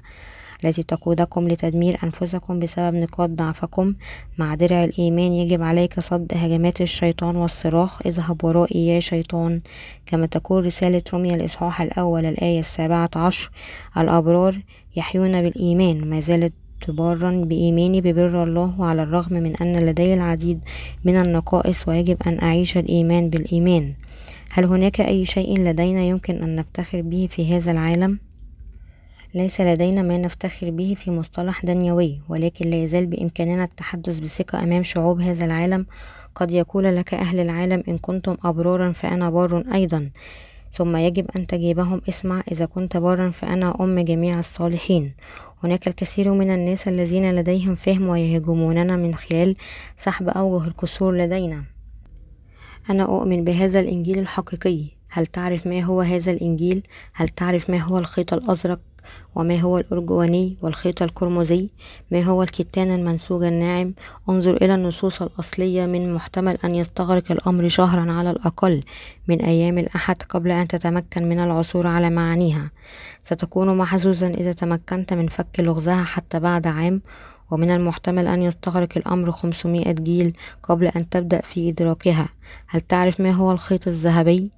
التي 0.63 0.83
تقودكم 0.83 1.47
لتدمير 1.47 1.99
أنفسكم 2.03 2.59
بسبب 2.59 2.95
نقاط 2.95 3.29
ضعفكم. 3.29 3.95
مع 4.37 4.55
درع 4.55 4.83
الإيمان 4.83 5.33
يجب 5.33 5.61
عليك 5.61 5.99
صد 5.99 6.31
هجمات 6.35 6.81
الشيطان 6.81 7.35
والصراخ. 7.35 8.01
اذهب 8.05 8.43
ورائي 8.43 8.87
يا 8.87 8.99
شيطان 8.99 9.61
كما 10.05 10.25
تقول 10.25 10.65
رسالة 10.65 11.01
روميا 11.13 11.35
الإصحاح 11.35 11.81
الأول 11.81 12.25
الآية 12.25 12.59
السابعة 12.59 13.09
عشر. 13.15 13.51
الأبرار 13.97 14.61
يحيون 14.95 15.41
بالإيمان 15.41 16.09
ما 16.09 16.19
زالت 16.19 16.53
تبرا 16.81 17.31
بإيماني 17.31 18.01
ببر 18.01 18.43
الله 18.43 18.79
وعلى 18.79 19.03
الرغم 19.03 19.33
من 19.33 19.55
أن 19.55 19.75
لدي 19.75 20.13
العديد 20.13 20.59
من 21.03 21.15
النقائص 21.15 21.87
ويجب 21.87 22.17
أن 22.27 22.39
أعيش 22.41 22.77
الإيمان 22.77 23.29
بالإيمان. 23.29 23.93
هل 24.51 24.65
هناك 24.65 25.01
أي 25.01 25.25
شيء 25.25 25.59
لدينا 25.59 26.03
يمكن 26.03 26.35
أن 26.43 26.55
نفتخر 26.55 27.01
به 27.01 27.27
في 27.31 27.55
هذا 27.55 27.71
العالم؟ 27.71 28.19
ليس 29.33 29.61
لدينا 29.61 30.01
ما 30.01 30.17
نفتخر 30.17 30.69
به 30.69 30.95
في 30.99 31.11
مصطلح 31.11 31.65
دنيوي 31.65 32.19
ولكن 32.29 32.69
لا 32.69 32.83
يزال 32.83 33.05
بإمكاننا 33.05 33.63
التحدث 33.63 34.19
بثقة 34.19 34.63
أمام 34.63 34.83
شعوب 34.83 35.21
هذا 35.21 35.45
العالم. 35.45 35.85
قد 36.35 36.51
يقول 36.51 36.83
لك 36.83 37.13
أهل 37.13 37.39
العالم 37.39 37.83
إن 37.87 37.97
كنتم 37.97 38.37
أبرارا 38.43 38.91
فأنا 38.91 39.29
بار 39.29 39.63
أيضا 39.73 40.09
ثم 40.71 40.95
يجب 40.95 41.25
أن 41.35 41.47
تجيبهم. 41.47 42.01
اسمع 42.09 42.43
إذا 42.51 42.65
كنت 42.65 42.97
بارا 42.97 43.29
فأنا 43.29 43.83
أم 43.83 43.99
جميع 43.99 44.39
الصالحين. 44.39 45.13
هناك 45.63 45.87
الكثير 45.87 46.33
من 46.33 46.51
الناس 46.51 46.87
الذين 46.87 47.35
لديهم 47.35 47.75
فهم 47.75 48.07
ويهاجموننا 48.07 48.95
من 48.95 49.15
خلال 49.15 49.55
سحب 49.97 50.29
أوجه 50.29 50.67
الكسور 50.67 51.17
لدينا. 51.17 51.63
أنا 52.89 53.03
أؤمن 53.03 53.43
بهذا 53.43 53.79
الإنجيل 53.79 54.19
الحقيقي. 54.19 54.85
هل 55.09 55.25
تعرف 55.25 55.67
ما 55.67 55.81
هو 55.81 56.01
هذا 56.01 56.31
الإنجيل؟ 56.31 56.83
هل 57.13 57.29
تعرف 57.29 57.69
ما 57.69 57.77
هو 57.77 57.97
الخيط 57.97 58.33
الأزرق؟ 58.33 58.79
وما 59.39 59.59
هو 59.59 59.77
الأرجواني 59.77 60.57
والخيط 60.61 61.01
القرمزي 61.01 61.69
ما 62.11 62.21
هو 62.21 62.43
الكتان 62.43 62.91
المنسوج 62.91 63.43
الناعم؟ 63.43 63.93
انظر 64.29 64.55
إلى 64.55 64.75
النصوص 64.75 65.21
الأصلية 65.21 65.85
من 65.85 66.13
محتمل 66.13 66.57
أن 66.63 66.75
يستغرق 66.75 67.31
الأمر 67.31 67.67
شهرا 67.67 68.17
على 68.17 68.31
الأقل 68.31 68.83
من 69.27 69.41
أيام 69.41 69.77
الأحد 69.77 70.23
قبل 70.29 70.51
أن 70.51 70.67
تتمكن 70.67 71.29
من 71.29 71.39
العثور 71.39 71.87
على 71.87 72.09
معانيها. 72.09 72.71
ستكون 73.23 73.77
محظوظا 73.77 74.27
إذا 74.27 74.53
تمكنت 74.53 75.13
من 75.13 75.27
فك 75.27 75.59
لغزها 75.59 76.03
حتى 76.03 76.39
بعد 76.39 76.67
عام 76.67 77.01
ومن 77.51 77.71
المحتمل 77.71 78.27
أن 78.27 78.41
يستغرق 78.41 78.89
الأمر 78.97 79.31
500 79.31 79.91
جيل 79.91 80.33
قبل 80.63 80.87
أن 80.87 81.09
تبدأ 81.09 81.41
في 81.41 81.69
إدراكها. 81.69 82.29
هل 82.67 82.81
تعرف 82.81 83.19
ما 83.19 83.31
هو 83.31 83.51
الخيط 83.51 83.87
الذهبي؟ 83.87 84.51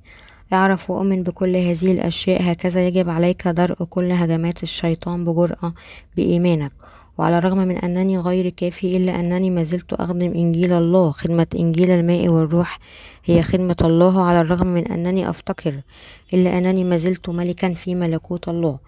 اعرف 0.54 0.90
وأؤمن 0.90 1.24
بكل 1.24 1.56
هذه 1.56 1.92
الأشياء 1.92 2.52
هكذا 2.52 2.88
يجب 2.88 3.10
عليك 3.10 3.48
درء 3.48 3.84
كل 3.84 4.12
هجمات 4.12 4.64
الشيطان 4.64 5.26
بجرأة 5.26 5.74
بإيمانك. 6.18 6.72
وعلى 7.18 7.38
الرغم 7.38 7.58
من 7.58 7.78
أنني 7.78 8.18
غير 8.18 8.50
كافي 8.50 8.98
إلا 8.98 9.20
أنني 9.20 9.50
ما 9.50 9.64
زلت 9.64 9.94
أخدم 9.94 10.34
إنجيل 10.34 10.74
الله 10.74 11.12
خدمة 11.12 11.48
إنجيل 11.56 11.92
الماء 11.92 12.28
والروح 12.28 12.80
هي 13.26 13.42
خدمة 13.42 13.76
الله 13.82 14.24
على 14.24 14.42
الرغم 14.42 14.68
من 14.68 14.88
أنني 14.88 15.30
أفتقر 15.30 15.82
إلا 16.34 16.58
أنني 16.58 16.84
ما 16.84 16.98
زلت 16.98 17.30
ملكا 17.30 17.74
في 17.74 17.96
ملكوت 17.96 18.50
الله. 18.50 18.80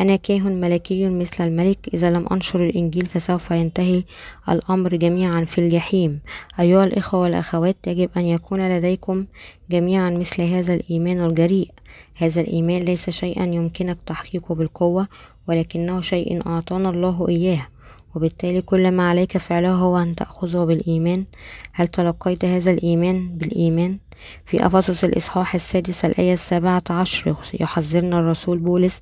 أنا 0.00 0.16
كاهن 0.16 0.60
ملكي 0.60 1.08
مثل 1.08 1.44
الملك 1.46 1.78
إذا 1.94 2.10
لم 2.10 2.26
أنشر 2.32 2.64
الإنجيل 2.64 3.06
فسوف 3.06 3.50
ينتهي 3.50 4.04
الأمر 4.48 4.96
جميعا 4.96 5.44
في 5.44 5.58
الجحيم. 5.58 6.20
أيها 6.60 6.84
الإخوة 6.84 7.20
والأخوات 7.20 7.76
يجب 7.86 8.10
أن 8.16 8.26
يكون 8.26 8.68
لديكم 8.68 9.26
جميعا 9.70 10.10
مثل 10.10 10.42
هذا 10.42 10.74
الإيمان 10.74 11.24
الجريء. 11.24 11.70
هذا 12.14 12.40
الإيمان 12.40 12.82
ليس 12.82 13.10
شيئا 13.10 13.44
يمكنك 13.44 13.98
تحقيقه 14.06 14.54
بالقوة 14.54 15.08
ولكنه 15.50 16.00
شيء 16.00 16.46
أعطانا 16.46 16.90
الله 16.90 17.28
إياه 17.28 17.66
وبالتالي 18.14 18.62
كل 18.62 18.90
ما 18.90 19.10
عليك 19.10 19.38
فعله 19.38 19.72
هو 19.72 19.98
أن 19.98 20.14
تأخذه 20.14 20.64
بالإيمان. 20.64 21.24
هل 21.72 21.88
تلقيت 21.88 22.44
هذا 22.44 22.70
الإيمان 22.70 23.28
بالإيمان؟ 23.28 23.98
في 24.46 24.66
أفسس 24.66 25.04
الإصحاح 25.04 25.54
السادس 25.54 26.04
الآية 26.04 26.32
السابعة 26.32 26.82
عشر 26.90 27.36
يحذرنا 27.60 28.18
الرسول 28.18 28.58
بولس 28.58 29.00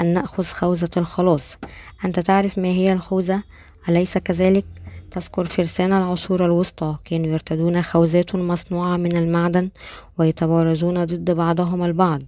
أن 0.00 0.14
نأخذ 0.14 0.44
خوذة 0.44 0.90
الخلاص. 0.96 1.56
أنت 2.04 2.20
تعرف 2.20 2.58
ما 2.58 2.68
هي 2.68 2.92
الخوذة؟ 2.92 3.42
أليس 3.88 4.18
كذلك؟ 4.18 4.64
تذكر 5.10 5.44
فرسان 5.44 5.92
العصور 5.92 6.44
الوسطى 6.44 6.96
كانوا 7.04 7.26
يرتدون 7.26 7.82
خوذات 7.82 8.34
مصنوعة 8.36 8.96
من 8.96 9.16
المعدن 9.16 9.70
ويتبارزون 10.18 11.04
ضد 11.04 11.30
بعضهم 11.30 11.84
البعض. 11.84 12.22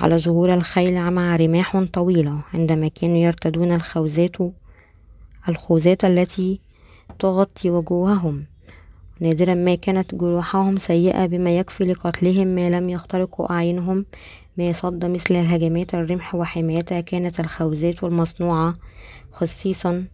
على 0.00 0.18
ظهور 0.18 0.54
الخيل 0.54 1.10
مع 1.10 1.36
رماح 1.36 1.84
طويلة 1.92 2.38
عندما 2.54 2.88
كانوا 2.88 3.16
يرتدون 3.16 3.72
الخوذات 3.72 4.36
الخوذات 5.48 6.04
التي 6.04 6.60
تغطي 7.18 7.70
وجوههم. 7.70 8.44
نادرا 9.20 9.54
ما 9.54 9.74
كانت 9.74 10.14
جروحهم 10.14 10.78
سيئة 10.78 11.26
بما 11.26 11.58
يكفي 11.58 11.84
لقتلهم 11.84 12.46
ما 12.46 12.70
لم 12.70 12.90
يخترقوا 12.90 13.52
أعينهم 13.52 14.06
ما 14.58 14.72
صد 14.72 15.04
مثل 15.04 15.34
الهجمات 15.34 15.94
الرمح 15.94 16.34
وحمايتها 16.34 17.00
كانت 17.00 17.40
الخوذات 17.40 18.04
المصنوعة 18.04 18.74
خصيصا 19.32 20.04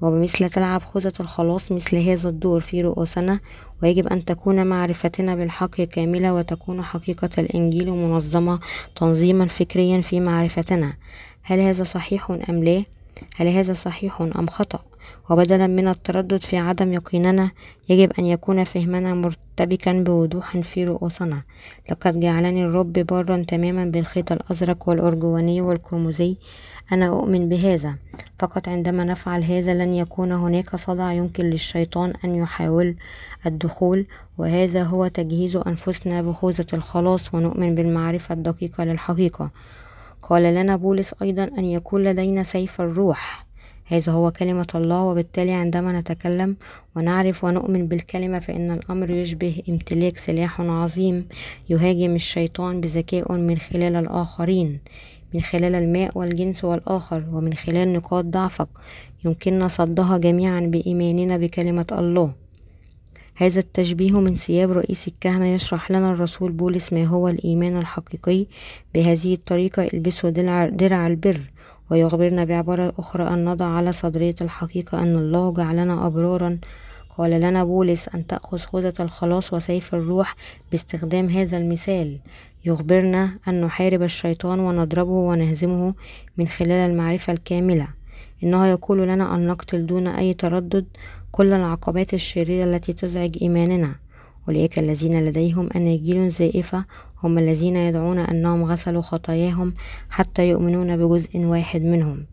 وبمثل 0.00 0.50
تلعب 0.50 0.82
خوذة 0.82 1.12
الخلاص 1.20 1.72
مثل 1.72 1.96
هذا 1.96 2.28
الدور 2.28 2.60
في 2.60 2.82
رؤوسنا 2.82 3.40
ويجب 3.82 4.06
أن 4.06 4.24
تكون 4.24 4.66
معرفتنا 4.66 5.34
بالحق 5.34 5.80
كاملة 5.80 6.34
وتكون 6.34 6.82
حقيقة 6.82 7.30
الإنجيل 7.38 7.90
منظمة 7.90 8.60
تنظيما 8.96 9.46
فكريا 9.46 10.00
في 10.00 10.20
معرفتنا 10.20 10.92
هل 11.42 11.60
هذا 11.60 11.84
صحيح 11.84 12.30
أم 12.30 12.64
لا؟ 12.64 12.84
هل 13.36 13.48
هذا 13.48 13.74
صحيح 13.74 14.20
أم 14.20 14.46
خطأ؟ 14.46 14.84
وبدلا 15.30 15.66
من 15.66 15.88
التردد 15.88 16.42
في 16.42 16.56
عدم 16.56 16.92
يقيننا 16.92 17.50
يجب 17.88 18.12
أن 18.18 18.26
يكون 18.26 18.64
فهمنا 18.64 19.14
مرتبكا 19.14 19.92
بوضوح 19.92 20.56
في 20.56 20.84
رؤوسنا 20.84 21.42
لقد 21.90 22.20
جعلني 22.20 22.64
الرب 22.64 22.92
بارا 22.92 23.42
تماما 23.48 23.84
بالخيط 23.84 24.32
الأزرق 24.32 24.88
والأرجواني 24.88 25.60
والقرمزي 25.60 26.36
أنا 26.92 27.08
أؤمن 27.08 27.48
بهذا. 27.48 27.96
فقط 28.38 28.68
عندما 28.68 29.04
نفعل 29.04 29.44
هذا 29.44 29.74
لن 29.74 29.94
يكون 29.94 30.32
هناك 30.32 30.76
صدع 30.76 31.12
يمكن 31.12 31.44
للشيطان 31.44 32.12
أن 32.24 32.34
يحاول 32.34 32.94
الدخول 33.46 34.06
وهذا 34.38 34.82
هو 34.82 35.08
تجهيز 35.08 35.56
أنفسنا 35.56 36.22
بخوذة 36.22 36.66
الخلاص 36.72 37.34
ونؤمن 37.34 37.74
بالمعرفة 37.74 38.32
الدقيقة 38.34 38.84
للحقيقة. 38.84 39.50
قال 40.22 40.42
لنا 40.42 40.76
بولس 40.76 41.14
أيضا 41.22 41.44
أن 41.58 41.64
يكون 41.64 42.04
لدينا 42.04 42.42
سيف 42.42 42.80
الروح. 42.80 43.48
هذا 43.90 44.12
هو 44.12 44.30
كلمة 44.30 44.66
الله 44.74 45.02
وبالتالي 45.02 45.52
عندما 45.52 46.00
نتكلم 46.00 46.56
ونعرف 46.96 47.44
ونؤمن 47.44 47.86
بالكلمة 47.86 48.38
فإن 48.38 48.70
الأمر 48.70 49.10
يشبه 49.10 49.62
امتلاك 49.68 50.18
سلاح 50.18 50.60
عظيم 50.60 51.28
يهاجم 51.68 52.14
الشيطان 52.14 52.80
بذكاء 52.80 53.32
من 53.32 53.58
خلال 53.58 53.96
الآخرين. 53.96 54.78
من 55.34 55.40
خلال 55.40 55.74
الماء 55.74 56.18
والجنس 56.18 56.64
والآخر 56.64 57.24
ومن 57.32 57.54
خلال 57.54 57.92
نقاط 57.92 58.24
ضعفك 58.24 58.68
يمكننا 59.24 59.68
صدها 59.68 60.18
جميعا 60.18 60.60
بإيماننا 60.60 61.36
بكلمة 61.36 61.86
الله. 61.92 62.32
هذا 63.34 63.60
التشبيه 63.60 64.20
من 64.20 64.34
ثياب 64.34 64.70
رئيس 64.72 65.08
الكهنة 65.08 65.46
يشرح 65.46 65.90
لنا 65.90 66.12
الرسول 66.12 66.52
بولس 66.52 66.92
ما 66.92 67.04
هو 67.04 67.28
الإيمان 67.28 67.76
الحقيقي. 67.76 68.46
بهذه 68.94 69.34
الطريقة 69.34 69.88
البسوا 69.94 70.30
درع 70.68 71.06
البر 71.06 71.40
ويخبرنا 71.90 72.44
بعبارة 72.44 72.92
أخرى 72.98 73.28
أن 73.28 73.44
نضع 73.44 73.66
على 73.66 73.92
صدرية 73.92 74.34
الحقيقة 74.40 75.02
أن 75.02 75.16
الله 75.16 75.52
جعلنا 75.52 76.06
أبرارا. 76.06 76.58
قال 77.18 77.30
لنا 77.30 77.64
بولس 77.64 78.08
أن 78.08 78.26
تأخذ 78.26 78.58
خوذة 78.58 78.94
الخلاص 79.00 79.52
وسيف 79.52 79.94
الروح 79.94 80.36
باستخدام 80.70 81.28
هذا 81.28 81.58
المثال. 81.58 82.18
يخبرنا 82.64 83.38
أن 83.48 83.60
نحارب 83.60 84.02
الشيطان 84.02 84.60
ونضربه 84.60 85.10
ونهزمه 85.10 85.94
من 86.36 86.48
خلال 86.48 86.90
المعرفة 86.90 87.32
الكاملة. 87.32 87.88
إنه 88.42 88.66
يقول 88.66 89.08
لنا 89.08 89.34
أن 89.34 89.46
نقتل 89.46 89.86
دون 89.86 90.06
أي 90.06 90.34
تردد 90.34 90.86
كل 91.30 91.52
العقبات 91.52 92.14
الشريرة 92.14 92.64
التي 92.64 92.92
تزعج 92.92 93.36
إيماننا. 93.42 93.94
أولئك 94.48 94.78
الذين 94.78 95.24
لديهم 95.24 95.68
أناجيل 95.76 96.30
زائفة 96.30 96.84
هم 97.22 97.38
الذين 97.38 97.76
يدعون 97.76 98.18
أنهم 98.18 98.64
غسلوا 98.64 99.02
خطاياهم 99.02 99.74
حتى 100.10 100.48
يؤمنون 100.48 100.96
بجزء 100.96 101.38
واحد 101.38 101.82
منهم. 101.82 102.26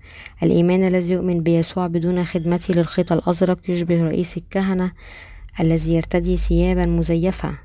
الإيمان 0.43 0.83
الذي 0.83 1.13
يؤمن 1.13 1.43
بيسوع 1.43 1.87
بدون 1.87 2.23
خدمته 2.23 2.73
للخيط 2.73 3.11
الأزرق 3.11 3.69
يشبه 3.69 4.03
رئيس 4.03 4.37
الكهنة 4.37 4.91
الذي 5.59 5.93
يرتدي 5.93 6.37
ثيابا 6.37 6.85
مزيفة. 6.85 7.64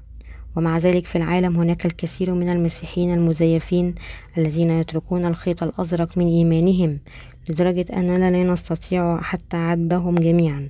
ومع 0.56 0.78
ذلك 0.78 1.06
في 1.06 1.16
العالم 1.16 1.56
هناك 1.56 1.86
الكثير 1.86 2.34
من 2.34 2.48
المسيحيين 2.48 3.14
المزيفين 3.14 3.94
الذين 4.38 4.70
يتركون 4.70 5.24
الخيط 5.24 5.62
الأزرق 5.62 6.18
من 6.18 6.26
إيمانهم 6.26 6.98
لدرجة 7.48 7.86
أننا 7.92 8.30
لا 8.30 8.42
نستطيع 8.44 9.20
حتى 9.20 9.56
عدهم 9.56 10.14
جميعا. 10.14 10.68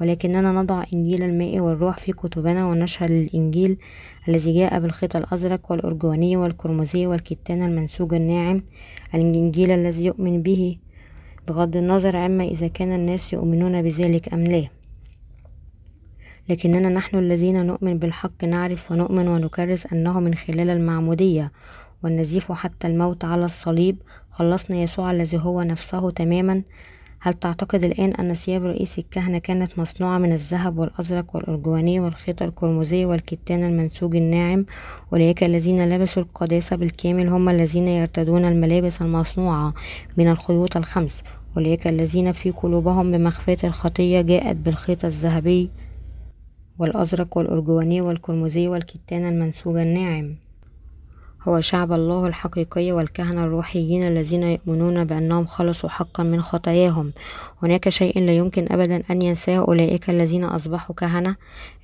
ولكننا 0.00 0.52
نضع 0.52 0.84
إنجيل 0.94 1.22
الماء 1.22 1.60
والروح 1.60 1.98
في 1.98 2.12
كتبنا 2.12 2.66
ونشهد 2.66 3.10
الإنجيل 3.10 3.76
الذي 4.28 4.54
جاء 4.54 4.80
بالخيط 4.80 5.16
الأزرق 5.16 5.72
والأرجواني 5.72 6.36
والقرمزي 6.36 7.06
والكتان 7.06 7.62
المنسوج 7.62 8.14
الناعم 8.14 8.62
الإنجيل 9.14 9.70
الذي 9.70 10.04
يؤمن 10.04 10.42
به 10.42 10.76
بغض 11.48 11.76
النظر 11.76 12.16
عما 12.16 12.44
إذا 12.44 12.68
كان 12.68 12.92
الناس 12.92 13.32
يؤمنون 13.32 13.82
بذلك 13.82 14.32
أم 14.32 14.44
لا. 14.44 14.75
لكننا 16.48 16.88
نحن 16.88 17.18
الذين 17.18 17.66
نؤمن 17.66 17.98
بالحق 17.98 18.44
نعرف 18.44 18.92
ونؤمن 18.92 19.28
ونكرس 19.28 19.86
أنه 19.86 20.20
من 20.20 20.34
خلال 20.34 20.70
المعمودية 20.70 21.52
والنزيف 22.02 22.52
حتى 22.52 22.86
الموت 22.86 23.24
على 23.24 23.44
الصليب. 23.44 23.96
خلصنا 24.30 24.76
يسوع 24.76 25.10
الذي 25.10 25.38
هو 25.38 25.62
نفسه 25.62 26.10
تماما. 26.10 26.62
هل 27.20 27.34
تعتقد 27.34 27.84
الآن 27.84 28.12
أن 28.14 28.34
ثياب 28.34 28.64
رئيس 28.64 28.98
الكهنة 28.98 29.38
كانت 29.38 29.78
مصنوعة 29.78 30.18
من 30.18 30.32
الذهب 30.32 30.78
والأزرق 30.78 31.36
والأرجواني 31.36 32.00
والخيط 32.00 32.42
القرمزي 32.42 33.04
والكتان 33.04 33.64
المنسوج 33.64 34.16
الناعم؟ 34.16 34.66
أولئك 35.12 35.44
الذين 35.44 35.88
لبسوا 35.88 36.22
القداسة 36.22 36.76
بالكامل 36.76 37.28
هم 37.28 37.48
الذين 37.48 37.88
يرتدون 37.88 38.44
الملابس 38.44 39.02
المصنوعة 39.02 39.74
من 40.16 40.28
الخيوط 40.28 40.76
الخمس. 40.76 41.22
أولئك 41.56 41.86
الذين 41.86 42.32
في 42.32 42.50
قلوبهم 42.50 43.12
بمغفرة 43.12 43.66
الخطية 43.66 44.20
جاءت 44.20 44.56
بالخيط 44.56 45.04
الذهبي. 45.04 45.70
والأزرق 46.78 47.38
والأرجواني 47.38 48.00
والقرمزي 48.00 48.68
والكتان 48.68 49.28
المنسوج 49.28 49.76
الناعم. 49.76 50.36
هو 51.48 51.60
شعب 51.60 51.92
الله 51.92 52.26
الحقيقي 52.26 52.92
والكهنة 52.92 53.44
الروحيين 53.44 54.02
الذين 54.02 54.42
يؤمنون 54.42 55.04
بأنهم 55.04 55.46
خلصوا 55.46 55.88
حقا 55.88 56.22
من 56.22 56.42
خطاياهم. 56.42 57.12
هناك 57.62 57.88
شيء 57.88 58.20
لا 58.20 58.32
يمكن 58.32 58.66
أبدا 58.70 59.02
أن 59.10 59.22
ينساه 59.22 59.58
أولئك 59.58 60.10
الذين 60.10 60.44
أصبحوا 60.44 60.94
كهنة. 60.94 61.36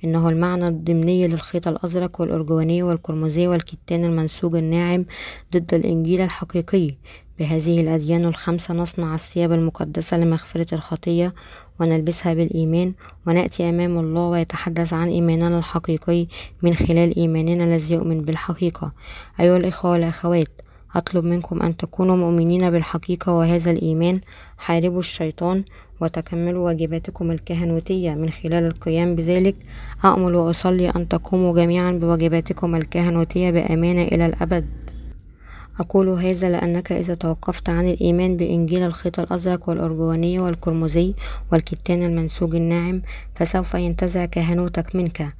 إنه 0.03 0.29
المعنى 0.29 0.67
الضمني 0.67 1.27
للخيط 1.27 1.67
الأزرق 1.67 2.21
والأرجواني 2.21 2.83
والقرمزي 2.83 3.47
والكتان 3.47 4.05
المنسوج 4.05 4.55
الناعم 4.55 5.05
ضد 5.53 5.73
الإنجيل 5.73 6.21
الحقيقي. 6.21 6.95
بهذه 7.39 7.81
الأديان 7.81 8.25
الخمسة 8.25 8.73
نصنع 8.73 9.15
الثياب 9.15 9.51
المقدسة 9.51 10.17
لمغفرة 10.17 10.75
الخطية 10.75 11.33
ونلبسها 11.79 12.33
بالإيمان 12.33 12.93
ونأتي 13.27 13.69
أمام 13.69 13.99
الله 13.99 14.29
ويتحدث 14.29 14.93
عن 14.93 15.07
إيماننا 15.07 15.57
الحقيقي 15.57 16.27
من 16.61 16.73
خلال 16.73 17.17
إيماننا 17.17 17.63
الذي 17.63 17.93
يؤمن 17.93 18.21
بالحقيقة. 18.21 18.91
أيها 19.39 19.57
الإخوة 19.57 19.91
والأخوات 19.91 20.47
أطلب 20.95 21.25
منكم 21.25 21.61
أن 21.61 21.77
تكونوا 21.77 22.15
مؤمنين 22.15 22.71
بالحقيقة 22.71 23.33
وهذا 23.33 23.71
الإيمان. 23.71 24.21
حاربوا 24.57 24.99
الشيطان 24.99 25.63
وتكملوا 26.01 26.65
واجباتكم 26.65 27.31
الكهنوتية. 27.31 28.11
من 28.15 28.29
خلال 28.29 28.63
القيام 28.63 29.15
بذلك 29.15 29.55
أأمل 30.05 30.35
وأصلي 30.35 30.89
أن 30.89 31.07
تقوموا 31.07 31.53
جميعا 31.55 31.91
بواجباتكم 31.91 32.75
الكهنوتية 32.75 33.51
بأمانة 33.51 34.03
إلى 34.03 34.25
الأبد. 34.25 34.92
أقول 35.79 36.09
هذا 36.09 36.49
لأنك 36.49 36.91
إذا 36.91 37.15
توقفت 37.15 37.69
عن 37.69 37.87
الإيمان 37.87 38.37
بإنجيل 38.37 38.83
الخيط 38.83 39.19
الأزرق 39.19 39.69
والأرجواني 39.69 40.39
والقرمزي 40.39 41.13
والكتان 41.51 42.03
المنسوج 42.03 42.55
الناعم 42.55 43.01
فسوف 43.35 43.73
ينتزع 43.73 44.25
كهنوتك 44.25 44.95
منك. 44.95 45.33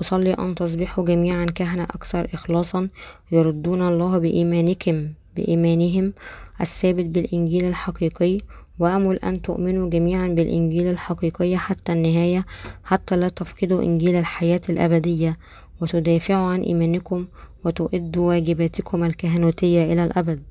أصلي 0.00 0.32
أن 0.32 0.54
تصبحوا 0.54 1.04
جميعا 1.04 1.44
كهنة 1.44 1.82
أكثر 1.82 2.28
إخلاصا 2.34 2.88
يردون 3.32 3.82
الله 3.88 4.18
بإيمانكم 4.18 5.08
بإيمانهم 5.36 6.12
الثابت 6.60 7.04
بالإنجيل 7.04 7.64
الحقيقي. 7.64 8.38
وأمل 8.78 9.16
أن 9.16 9.42
تؤمنوا 9.42 9.90
جميعا 9.90 10.28
بالإنجيل 10.28 10.86
الحقيقي 10.86 11.56
حتى 11.56 11.92
النهاية 11.92 12.46
حتى 12.84 13.16
لا 13.16 13.28
تفقدوا 13.28 13.82
إنجيل 13.82 14.16
الحياة 14.16 14.60
الأبدية. 14.68 15.36
وتدافعوا 15.80 16.48
عن 16.52 16.60
إيمانكم 16.62 17.26
وتؤدوا 17.64 18.28
واجباتكم 18.28 19.04
الكهنوتية 19.04 19.92
إلى 19.92 20.04
الأبد. 20.04 20.42